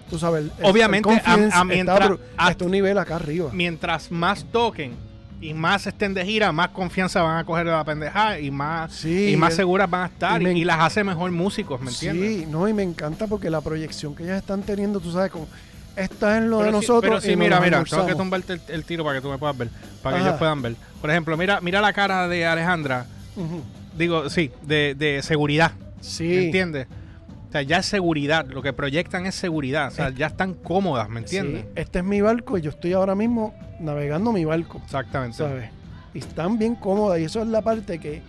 Tú 0.09 0.19
sabes, 0.19 0.45
el- 0.45 0.53
Obviamente, 0.65 1.09
el 1.09 1.19
a- 1.53 1.61
a 1.61 1.65
mientras- 1.65 2.11
está, 2.11 2.19
a- 2.37 2.51
está 2.51 2.65
un 2.65 2.71
nivel 2.73 2.99
acá 2.99 3.17
arriba. 3.17 3.51
Mientras 3.53 4.11
más 4.11 4.45
toquen 4.45 4.95
y 5.41 5.55
más 5.55 5.87
estén 5.87 6.13
de 6.15 6.25
gira, 6.25 6.51
más 6.53 6.69
confianza 6.71 7.23
van 7.23 7.39
a 7.39 7.45
coger 7.45 7.65
de 7.67 7.73
la 7.73 7.85
pendejada 7.85 8.39
y 8.41 8.51
más, 8.51 8.93
Sí, 8.93 9.31
y 9.33 9.37
más 9.37 9.55
seguras 9.55 9.89
van 9.89 10.03
a 10.03 10.07
estar 10.07 10.43
y 10.43 10.45
y, 10.45 10.49
me- 10.49 10.59
y 10.59 10.65
las 10.65 10.81
hace 10.81 11.05
mejor 11.05 11.31
músicos, 11.31 11.81
¿me 11.81 11.91
entiendes? 11.91 12.39
Sí, 12.41 12.47
no, 12.51 12.69
y 12.69 12.75
me 12.75 12.83
encanta 12.83 13.27
porque 13.29 13.49
la 13.51 13.61
proyección 13.61 14.15
que 14.15 14.25
ellas 14.25 14.39
están 14.39 14.63
teniendo, 14.63 14.99
tú 15.01 15.13
sabes, 15.13 15.31
como 15.31 15.47
está 15.97 16.39
en 16.39 16.51
lo 16.51 16.59
Pero 16.59 16.67
de 16.67 16.73
nosotros. 16.73 17.01
pero 17.03 17.21
sí, 17.21 17.37
mira, 17.37 17.61
mira, 17.61 17.83
tengo 17.85 18.07
que 18.07 18.15
tumbarte 18.15 18.55
el, 18.55 18.61
el 18.69 18.85
tiro 18.85 19.05
para 19.05 19.17
que 19.19 19.23
tú 19.23 19.29
me 19.31 19.39
puedas 19.39 19.57
ver, 19.57 19.69
para 20.03 20.17
que 20.17 20.23
ellos 20.23 20.37
puedan 20.39 20.63
ver. 20.63 20.77
Por 21.01 21.11
ejemplo, 21.11 21.37
mira, 21.37 21.61
mira 21.61 21.81
la 21.81 21.93
cara 21.93 22.29
de 22.29 22.47
Alejandra, 22.47 23.07
digo, 23.97 24.29
sí, 24.31 24.51
de, 24.63 24.95
de 24.97 25.23
seguridad, 25.23 25.73
Sí. 26.01 26.25
¿me 26.25 26.45
entiendes? 26.47 26.87
O 27.49 27.53
sea, 27.53 27.63
ya 27.63 27.79
es 27.79 27.87
seguridad, 27.87 28.47
lo 28.47 28.63
que 28.63 28.73
proyectan 28.73 29.27
es 29.27 29.35
seguridad, 29.35 29.89
o 29.89 29.91
sea, 29.91 30.09
Es- 30.09 30.15
ya 30.15 30.29
están 30.29 30.55
cómodas, 30.55 31.09
¿me 31.09 31.21
entiendes? 31.21 31.63
Sí, 31.63 31.69
Este 31.75 31.99
es 31.99 32.05
mi 32.05 32.21
barco 32.21 32.57
y 32.57 32.63
yo 32.63 32.71
estoy 32.71 32.93
ahora 32.93 33.15
mismo 33.15 33.55
navegando 33.81 34.33
mi 34.33 34.45
barco. 34.45 34.81
Exactamente. 34.85 35.37
¿sabes? 35.39 35.71
Y 36.15 36.19
están 36.21 36.59
bien 36.59 36.75
cómodas 36.77 37.19
y 37.21 37.25
eso 37.25 37.41
es 37.43 37.49
la 37.49 37.61
parte 37.63 37.99
que, 37.99 38.23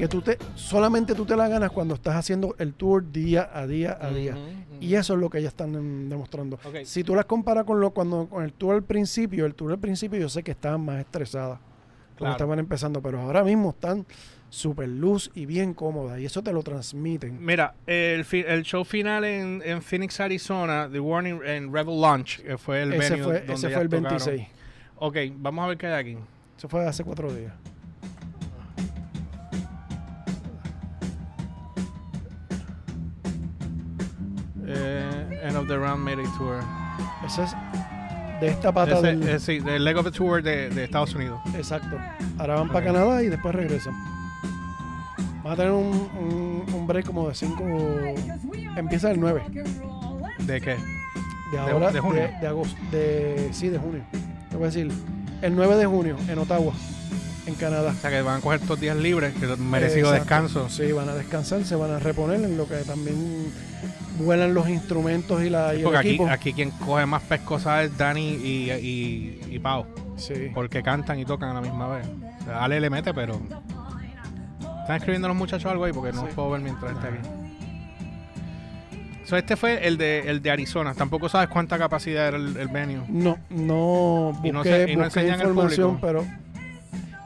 que 0.00 0.08
tú 0.08 0.22
te, 0.22 0.38
solamente 0.54 1.14
tú 1.14 1.26
te 1.26 1.36
la 1.36 1.46
ganas 1.46 1.70
cuando 1.70 1.94
estás 1.94 2.16
haciendo 2.16 2.54
el 2.58 2.72
tour 2.72 3.12
día 3.12 3.50
a 3.52 3.66
día 3.66 3.98
a 4.00 4.08
día. 4.10 4.34
Y 4.80 4.94
eso 4.94 5.12
es 5.12 5.20
lo 5.20 5.28
que 5.28 5.38
ellas 5.38 5.52
están 5.52 6.08
demostrando. 6.08 6.58
Si 6.84 7.04
tú 7.04 7.14
las 7.14 7.26
comparas 7.26 7.64
con 7.64 7.80
lo 7.80 7.90
cuando 7.90 8.26
con 8.26 8.42
el 8.42 8.54
tour 8.54 8.74
al 8.76 8.82
principio, 8.82 9.44
el 9.44 9.54
tour 9.54 9.72
al 9.72 9.78
principio 9.78 10.18
yo 10.18 10.30
sé 10.30 10.42
que 10.42 10.52
estaban 10.52 10.80
más 10.84 11.00
estresadas 11.00 11.58
cuando 11.58 12.16
Claro. 12.16 12.32
estaban 12.32 12.58
empezando, 12.58 13.02
pero 13.02 13.20
ahora 13.20 13.44
mismo 13.44 13.70
están 13.70 14.06
súper 14.48 14.88
luz 14.88 15.30
y 15.34 15.44
bien 15.46 15.74
cómodas 15.74 16.18
y 16.18 16.24
eso 16.24 16.42
te 16.42 16.52
lo 16.52 16.62
transmiten. 16.62 17.44
Mira, 17.44 17.74
el, 17.86 18.24
fi- 18.24 18.44
el 18.46 18.62
show 18.62 18.84
final 18.84 19.24
en, 19.24 19.62
en 19.64 19.80
Phoenix, 19.82 20.18
Arizona, 20.20 20.88
The 20.90 20.98
Warning 21.00 21.40
en 21.44 21.72
Rebel 21.72 22.00
Launch, 22.00 22.40
que 22.42 22.56
fue 22.58 22.82
el 22.82 22.92
ese 22.94 23.10
venue 23.16 23.24
fue, 23.24 23.38
donde 23.40 23.52
ese 23.54 23.68
fue 23.70 23.82
el 23.82 23.88
tocaron. 23.90 24.18
26. 24.26 24.48
Ok, 24.96 25.16
vamos 25.36 25.64
a 25.64 25.68
ver 25.68 25.76
qué 25.78 25.86
hay 25.88 25.92
aquí. 26.14 26.18
Eso 26.58 26.68
fue 26.70 26.84
hace 26.86 27.04
cuatro 27.04 27.32
días. 27.32 27.52
The 35.70 35.76
Round 35.78 36.04
Mayday 36.04 36.26
Tour. 36.36 36.60
Ese 37.26 37.44
es 37.44 37.54
de 38.40 38.48
esta 38.48 38.72
pata 38.72 38.98
Ese- 38.98 39.06
del... 39.06 39.28
eh, 39.28 39.38
sí, 39.40 39.58
del 39.60 39.84
Leg 39.84 39.96
of 39.96 40.04
the 40.04 40.10
Tour 40.10 40.42
de, 40.42 40.68
de 40.70 40.84
Estados 40.84 41.14
Unidos. 41.14 41.40
Exacto. 41.54 41.96
Ahora 42.38 42.54
van 42.56 42.66
Ok. 42.66 42.72
para 42.72 42.86
Canadá 42.86 43.22
y 43.22 43.28
después 43.28 43.54
regresan. 43.54 43.94
Van 45.42 45.52
a 45.54 45.56
tener 45.56 45.72
un, 45.72 45.86
un, 46.18 46.74
un 46.74 46.86
break 46.86 47.06
como 47.06 47.28
de 47.28 47.34
5. 47.34 47.64
Empieza 48.76 49.10
el 49.10 49.18
9 49.20 49.42
¿De 50.40 50.60
qué? 50.60 50.76
de 51.52 51.58
ahora. 51.58 51.88
de 51.88 51.92
De, 51.94 52.00
junio. 52.00 52.28
de 52.40 52.46
agosto. 52.46 52.76
De, 52.90 53.48
sí, 53.52 53.68
de 53.68 53.78
junio. 53.78 54.02
Te 54.50 54.56
voy 54.56 54.64
a 54.64 54.66
decir. 54.66 54.90
El 55.42 55.56
9 55.56 55.76
de 55.76 55.86
junio 55.86 56.16
en 56.28 56.38
Ottawa, 56.38 56.72
en 57.46 57.54
Canadá. 57.54 57.92
O 57.96 58.00
sea, 58.00 58.10
que 58.10 58.22
van 58.22 58.38
a 58.38 58.40
coger 58.40 58.60
estos 58.60 58.78
días 58.80 58.96
libres, 58.96 59.34
que 59.34 59.46
merecido 59.56 60.14
Exacto. 60.14 60.44
descanso. 60.44 60.68
Sí, 60.68 60.92
van 60.92 61.08
a 61.08 61.14
descansar, 61.14 61.64
se 61.64 61.74
van 61.74 61.90
a 61.92 61.98
reponer 61.98 62.42
en 62.44 62.56
lo 62.56 62.66
que 62.68 62.76
también 62.78 63.52
vuelan 64.18 64.52
los 64.54 64.68
instrumentos 64.68 65.42
y, 65.42 65.48
la, 65.50 65.74
y 65.74 65.78
el 65.78 65.82
Porque 65.84 65.98
aquí, 65.98 66.08
equipo. 66.10 66.28
aquí 66.28 66.52
quien 66.52 66.70
coge 66.72 67.06
más 67.06 67.22
pescosas 67.22 67.84
es 67.86 67.96
Dani 67.96 68.28
y, 68.34 68.70
y, 68.70 69.40
y 69.50 69.58
Pau. 69.58 69.86
Sí. 70.16 70.34
Porque 70.54 70.82
cantan 70.82 71.18
y 71.18 71.24
tocan 71.24 71.48
a 71.50 71.54
la 71.54 71.60
misma 71.62 71.88
vez. 71.88 72.06
O 72.42 72.44
sea, 72.44 72.62
Ale 72.64 72.78
le 72.80 72.90
mete, 72.90 73.14
pero. 73.14 73.40
Están 74.82 74.96
escribiendo 74.96 75.28
los 75.28 75.36
muchachos 75.36 75.70
algo 75.70 75.84
ahí 75.84 75.92
porque 75.92 76.12
no 76.12 76.22
Sí. 76.22 76.28
puedo 76.34 76.50
ver 76.50 76.60
mientras 76.60 76.92
esté 76.92 77.06
aquí. 77.08 77.18
So, 79.24 79.36
este 79.36 79.56
fue 79.56 79.86
el 79.86 79.96
de, 79.96 80.28
el 80.28 80.42
de 80.42 80.50
Arizona. 80.50 80.92
Tampoco 80.94 81.28
sabes 81.28 81.48
cuánta 81.48 81.78
capacidad 81.78 82.28
era 82.28 82.36
el, 82.36 82.56
el 82.56 82.68
venue. 82.68 83.02
No, 83.08 83.38
no 83.48 84.32
busqué, 84.42 84.48
Y 84.48 84.52
no 84.52 84.64
se- 84.64 84.90
y 84.90 84.96
no 84.96 85.04
busqué 85.04 85.20
enseñan 85.20 85.40
información, 85.48 85.98
público. 86.00 86.06
pero 86.06 86.26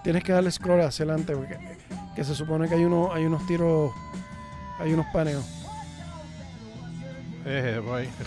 tienes 0.05 0.23
que 0.23 0.33
darle 0.33 0.51
scroll 0.53 0.81
hacia 0.83 1.05
adelante 1.05 1.35
porque 1.35 1.59
que 2.15 2.23
se 2.25 2.35
supone 2.37 2.69
que 2.69 2.77
hay 2.77 2.85
unos 2.85 3.13
hay 3.13 3.25
unos 3.25 3.45
tiros, 3.47 3.91
hay 4.79 4.93
unos 4.93 5.07
paneos. 5.13 5.45
Eh, 7.47 7.81
voy. 7.85 8.09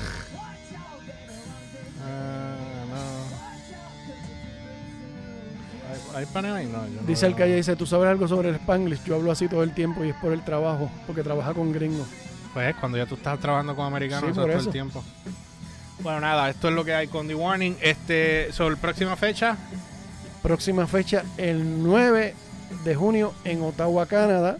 Ah, 2.09 2.55
no. 2.89 2.95
¿Hay, 6.15 6.21
hay 6.21 6.25
paneo 6.33 6.55
ahí? 6.55 6.65
No, 6.67 6.85
yo 6.87 7.01
no 7.01 7.07
Dice 7.07 7.25
el 7.25 7.35
calle, 7.35 7.55
dice, 7.55 7.75
¿tú 7.75 7.85
sabes 7.85 8.07
algo 8.09 8.27
sobre 8.27 8.49
el 8.49 8.55
Spanglish? 8.55 9.03
Yo 9.03 9.15
hablo 9.15 9.31
así 9.31 9.47
todo 9.47 9.63
el 9.63 9.73
tiempo 9.73 10.03
y 10.05 10.09
es 10.09 10.15
por 10.15 10.31
el 10.31 10.41
trabajo, 10.43 10.89
porque 11.05 11.23
trabaja 11.23 11.53
con 11.53 11.71
gringos. 11.73 12.07
Pues 12.53 12.75
cuando 12.77 12.97
ya 12.97 13.05
tú 13.05 13.15
estás 13.15 13.39
trabajando 13.39 13.75
con 13.75 13.85
americanos 13.85 14.29
Sí, 14.29 14.35
todo 14.35 14.47
eso. 14.47 14.67
el 14.67 14.69
tiempo. 14.71 15.03
Bueno, 15.99 16.21
nada, 16.21 16.49
esto 16.49 16.69
es 16.69 16.75
lo 16.75 16.85
que 16.85 16.93
hay 16.93 17.07
con 17.07 17.27
The 17.27 17.35
Warning. 17.35 17.75
Este, 17.81 18.51
sobre 18.53 18.77
próxima 18.77 19.15
fecha, 19.15 19.57
Próxima 20.47 20.87
fecha, 20.87 21.25
el 21.35 21.83
9 21.83 22.33
de 22.85 22.95
junio 22.95 23.33
en 23.43 23.61
Ottawa, 23.61 24.05
Canadá. 24.05 24.59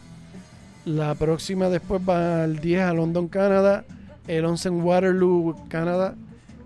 La 0.84 1.16
próxima 1.16 1.70
después 1.70 2.02
va 2.02 2.44
el 2.44 2.60
10 2.60 2.82
a 2.82 2.94
London, 2.94 3.30
Canadá. 3.30 3.86
El 4.28 4.44
11 4.44 4.68
en 4.68 4.82
Waterloo, 4.82 5.56
Canadá. 5.70 6.16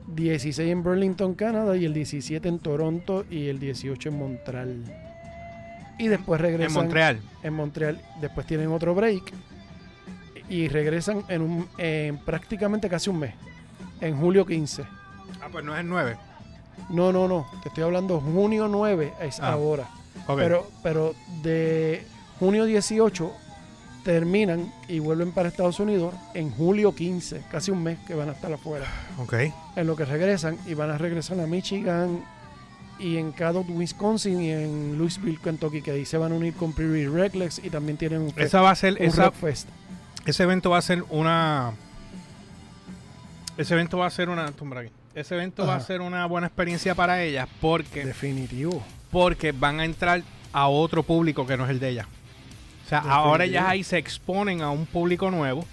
16 0.08 0.72
en 0.72 0.82
Burlington, 0.82 1.36
Canadá. 1.36 1.78
Y 1.78 1.86
el 1.86 1.94
17 1.94 2.50
en 2.50 2.58
Toronto 2.58 3.24
y 3.30 3.50
el 3.50 3.60
18 3.60 4.10
en 4.10 4.18
Montreal. 4.18 4.84
Y 6.00 6.08
después 6.08 6.42
regresan 6.42 6.78
en 6.78 6.84
Montreal. 6.84 7.20
en 7.44 7.54
Montreal. 7.54 8.02
Después 8.22 8.48
tienen 8.48 8.70
otro 8.70 8.96
break. 8.96 9.34
Y 10.50 10.68
regresan 10.68 11.26
en, 11.28 11.44
un, 11.44 11.68
en 11.78 12.18
prácticamente 12.18 12.90
casi 12.90 13.12
un 13.12 13.20
mes. 13.20 13.36
En 14.00 14.18
julio 14.18 14.48
15. 14.48 14.82
Ah, 15.40 15.48
pues 15.52 15.64
no 15.64 15.76
es 15.76 15.82
el 15.82 15.88
9. 15.88 16.31
No, 16.90 17.12
no, 17.12 17.28
no. 17.28 17.48
Te 17.64 17.70
estoy 17.70 17.84
hablando 17.84 18.20
junio 18.20 18.68
9 18.68 19.14
es 19.22 19.40
Ah. 19.40 19.54
ahora. 19.54 19.88
Pero, 20.36 20.70
pero 20.84 21.14
de 21.42 22.06
junio 22.40 22.66
18 22.66 23.32
terminan 24.04 24.72
y 24.88 25.00
vuelven 25.00 25.32
para 25.32 25.50
Estados 25.50 25.80
Unidos 25.80 26.14
en 26.34 26.50
julio 26.52 26.94
15, 26.96 27.44
casi 27.52 27.72
un 27.72 27.84
mes 27.84 28.00
que 28.08 28.14
van 28.16 28.30
a 28.30 28.32
estar 28.34 28.52
afuera. 28.52 28.86
Ok. 29.20 29.34
En 29.76 29.88
lo 29.88 29.96
que 29.96 30.06
regresan 30.06 30.58
y 30.66 30.74
van 30.74 30.90
a 30.92 30.98
regresar 30.98 31.40
a 31.40 31.46
Michigan 31.48 32.24
y 33.00 33.18
en 33.18 33.32
Cadott, 33.32 33.68
Wisconsin 33.70 34.42
y 34.42 34.52
en 34.52 34.98
Louisville, 34.98 35.40
Kentucky, 35.44 35.82
que 35.82 35.92
ahí 35.92 36.06
se 36.06 36.18
van 36.18 36.32
a 36.32 36.36
unir 36.36 36.54
con 36.54 36.74
Prairie 36.74 37.10
Reckless 37.10 37.60
y 37.64 37.70
también 37.70 37.98
tienen 37.98 38.22
un, 38.22 38.34
Esa 38.36 38.62
va 38.62 38.72
a 38.72 38.76
ser, 38.76 39.02
esa, 39.02 39.26
Rock 39.26 39.36
Fest. 39.36 39.70
ese 40.26 40.44
evento 40.44 40.70
va 40.72 40.78
a 40.78 40.82
ser 40.82 41.04
una. 41.10 41.74
Ese 43.58 43.74
evento 43.74 43.98
va 43.98 44.08
a 44.08 44.12
ser 44.12 44.30
una. 44.30 44.52
tumba 44.52 44.80
aquí. 44.82 44.90
Ese 45.14 45.36
evento 45.36 45.66
va 45.68 45.76
a 45.76 45.80
ser 45.82 46.02
una 46.02 46.26
buena 46.26 46.48
experiencia 46.48 46.96
para 46.96 47.22
ellas 47.24 47.48
porque, 47.60 48.06
Definitivo. 48.06 48.82
porque 49.12 49.52
van 49.52 49.80
a 49.80 49.86
entrar 49.86 50.24
a 50.54 50.68
otro 50.68 51.04
público 51.04 51.46
que 51.46 51.58
no 51.58 51.66
es 51.66 51.70
el 51.72 51.80
de 51.80 51.90
ellas. 51.90 52.08
O 52.86 52.90
sea, 52.90 53.00
Definitivo. 53.00 53.26
ahora 53.26 53.44
ellas 53.46 53.66
ahí 53.68 53.84
se 53.84 53.98
exponen 53.98 54.62
a 54.62 54.70
un 54.72 54.86
público 54.86 55.30
nuevo 55.32 55.66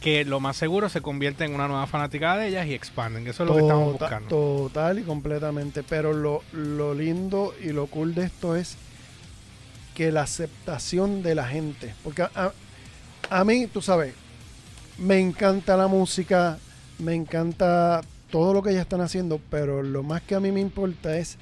que 0.00 0.24
lo 0.24 0.40
más 0.40 0.56
seguro 0.56 0.88
se 0.88 1.02
convierte 1.02 1.44
en 1.44 1.54
una 1.54 1.68
nueva 1.68 1.86
fanática 1.86 2.36
de 2.36 2.48
ellas 2.48 2.66
y 2.66 2.74
expanden. 2.74 3.26
Eso 3.26 3.42
es 3.44 3.48
lo 3.48 3.54
que 3.56 3.60
estamos 3.62 3.92
Tota- 3.92 4.04
buscando. 4.06 4.28
Total 4.28 4.98
y 4.98 5.02
completamente. 5.02 5.82
Pero 5.82 6.12
lo, 6.12 6.42
lo 6.52 6.94
lindo 6.94 7.54
y 7.62 7.68
lo 7.72 7.86
cool 7.86 8.14
de 8.14 8.24
esto 8.24 8.56
es 8.56 8.76
que 9.94 10.10
la 10.10 10.22
aceptación 10.22 11.22
de 11.22 11.34
la 11.34 11.46
gente. 11.46 11.94
Porque 12.02 12.22
a, 12.22 12.30
a- 12.34 12.52
a 13.40 13.44
mí, 13.44 13.66
tú 13.66 13.82
sabes, 13.82 14.14
me 14.98 15.18
encanta 15.20 15.76
la 15.76 15.86
música, 15.86 16.58
me 16.98 17.14
encanta 17.14 18.00
todo 18.30 18.54
lo 18.54 18.62
que 18.62 18.70
ellas 18.70 18.82
están 18.82 19.00
haciendo, 19.00 19.40
pero 19.50 19.82
lo 19.82 20.02
más 20.02 20.22
que 20.22 20.34
a 20.34 20.40
mí 20.40 20.52
me 20.52 20.60
importa 20.60 21.16
es 21.16 21.36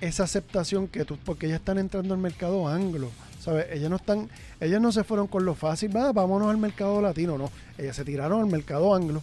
esa 0.00 0.24
aceptación 0.24 0.88
que 0.88 1.04
tú, 1.04 1.16
porque 1.24 1.46
ellas 1.46 1.60
están 1.60 1.78
entrando 1.78 2.14
al 2.14 2.20
mercado 2.20 2.68
anglo. 2.68 3.10
¿Sabes? 3.40 3.66
Ellas 3.70 3.90
no 3.90 3.96
están, 3.96 4.28
ellas 4.60 4.80
no 4.80 4.90
se 4.90 5.04
fueron 5.04 5.28
con 5.28 5.44
lo 5.44 5.54
fácil, 5.54 5.96
va, 5.96 6.12
vámonos 6.12 6.50
al 6.50 6.58
mercado 6.58 7.00
latino, 7.00 7.38
no. 7.38 7.50
Ellas 7.78 7.94
se 7.94 8.04
tiraron 8.04 8.40
al 8.40 8.46
mercado 8.46 8.94
anglo. 8.94 9.22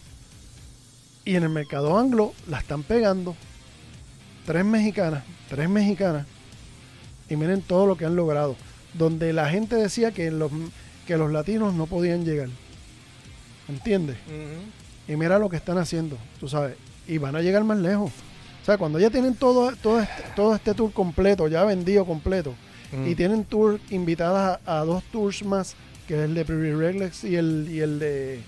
Y 1.26 1.36
en 1.36 1.42
el 1.42 1.50
mercado 1.50 1.98
anglo 1.98 2.32
la 2.48 2.58
están 2.58 2.82
pegando. 2.82 3.36
Tres 4.46 4.64
mexicanas, 4.64 5.24
tres 5.48 5.68
mexicanas. 5.68 6.26
Y 7.28 7.36
miren 7.36 7.62
todo 7.62 7.86
lo 7.86 7.96
que 7.96 8.06
han 8.06 8.16
logrado. 8.16 8.56
Donde 8.94 9.32
la 9.32 9.48
gente 9.48 9.76
decía 9.76 10.12
que 10.12 10.30
los, 10.30 10.50
que 11.06 11.16
los 11.16 11.30
latinos 11.30 11.74
no 11.74 11.86
podían 11.86 12.24
llegar. 12.24 12.48
¿Entiendes? 13.68 14.16
Y 15.06 15.16
mira 15.16 15.38
lo 15.38 15.48
que 15.50 15.56
están 15.56 15.78
haciendo, 15.78 16.16
tú 16.40 16.48
sabes. 16.48 16.76
Y 17.06 17.18
van 17.18 17.36
a 17.36 17.40
llegar 17.42 17.64
más 17.64 17.78
lejos. 17.78 18.10
O 18.62 18.64
sea, 18.64 18.78
cuando 18.78 18.98
ya 18.98 19.10
tienen 19.10 19.34
todo, 19.34 19.72
todo, 19.76 20.00
este, 20.00 20.22
todo 20.34 20.54
este 20.54 20.72
tour 20.74 20.92
completo, 20.92 21.48
ya 21.48 21.64
vendido 21.64 22.04
completo, 22.06 22.54
Mm. 22.92 23.08
y 23.08 23.14
tienen 23.14 23.44
tour 23.44 23.80
invitadas 23.90 24.60
a, 24.66 24.78
a 24.80 24.84
dos 24.84 25.02
tours 25.10 25.44
más, 25.44 25.74
que 26.06 26.14
es 26.14 26.20
el 26.20 26.34
de 26.34 26.44
Prairie 26.44 26.76
Reglex 26.76 27.24
y 27.24 27.34
el, 27.36 27.66
y 27.70 27.80
el 27.80 27.98
de 27.98 28.40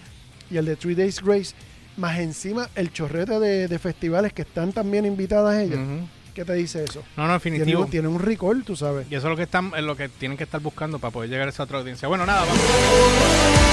y 0.51 0.57
el 0.57 0.65
de 0.67 0.77
Three 0.77 0.95
Days 0.95 1.21
Grace, 1.21 1.55
más 1.97 2.19
encima 2.21 2.69
el 2.77 2.93
chorrete 2.93 3.41
de, 3.41 3.67
de 3.67 3.79
festivales 3.81 4.33
que 4.33 4.43
están 4.43 4.73
también 4.73 5.05
invitadas 5.05 5.59
ellas. 5.61 5.81
¿Qué 6.35 6.45
te 6.45 6.53
dice 6.53 6.85
eso? 6.85 7.03
No, 7.17 7.27
no, 7.27 7.33
definitivo. 7.33 7.87
tiene 7.87 8.07
un 8.09 8.21
record, 8.21 8.63
tú 8.63 8.77
sabes. 8.77 9.07
Y 9.11 9.15
eso 9.17 9.27
es 9.27 9.31
lo 9.31 9.37
que 9.37 9.43
están, 9.45 9.73
es 9.77 9.83
lo 9.83 9.97
que 9.97 10.09
tienen 10.11 10.37
que 10.39 10.45
estar 10.45 10.61
buscando 10.61 10.99
para 10.99 11.11
poder 11.11 11.29
llegar 11.31 11.47
a 11.49 11.51
esa 11.51 11.63
otra 11.65 11.79
audiencia. 11.79 12.07
Bueno, 12.09 12.25
nada, 12.27 12.41
vamos. 12.45 13.66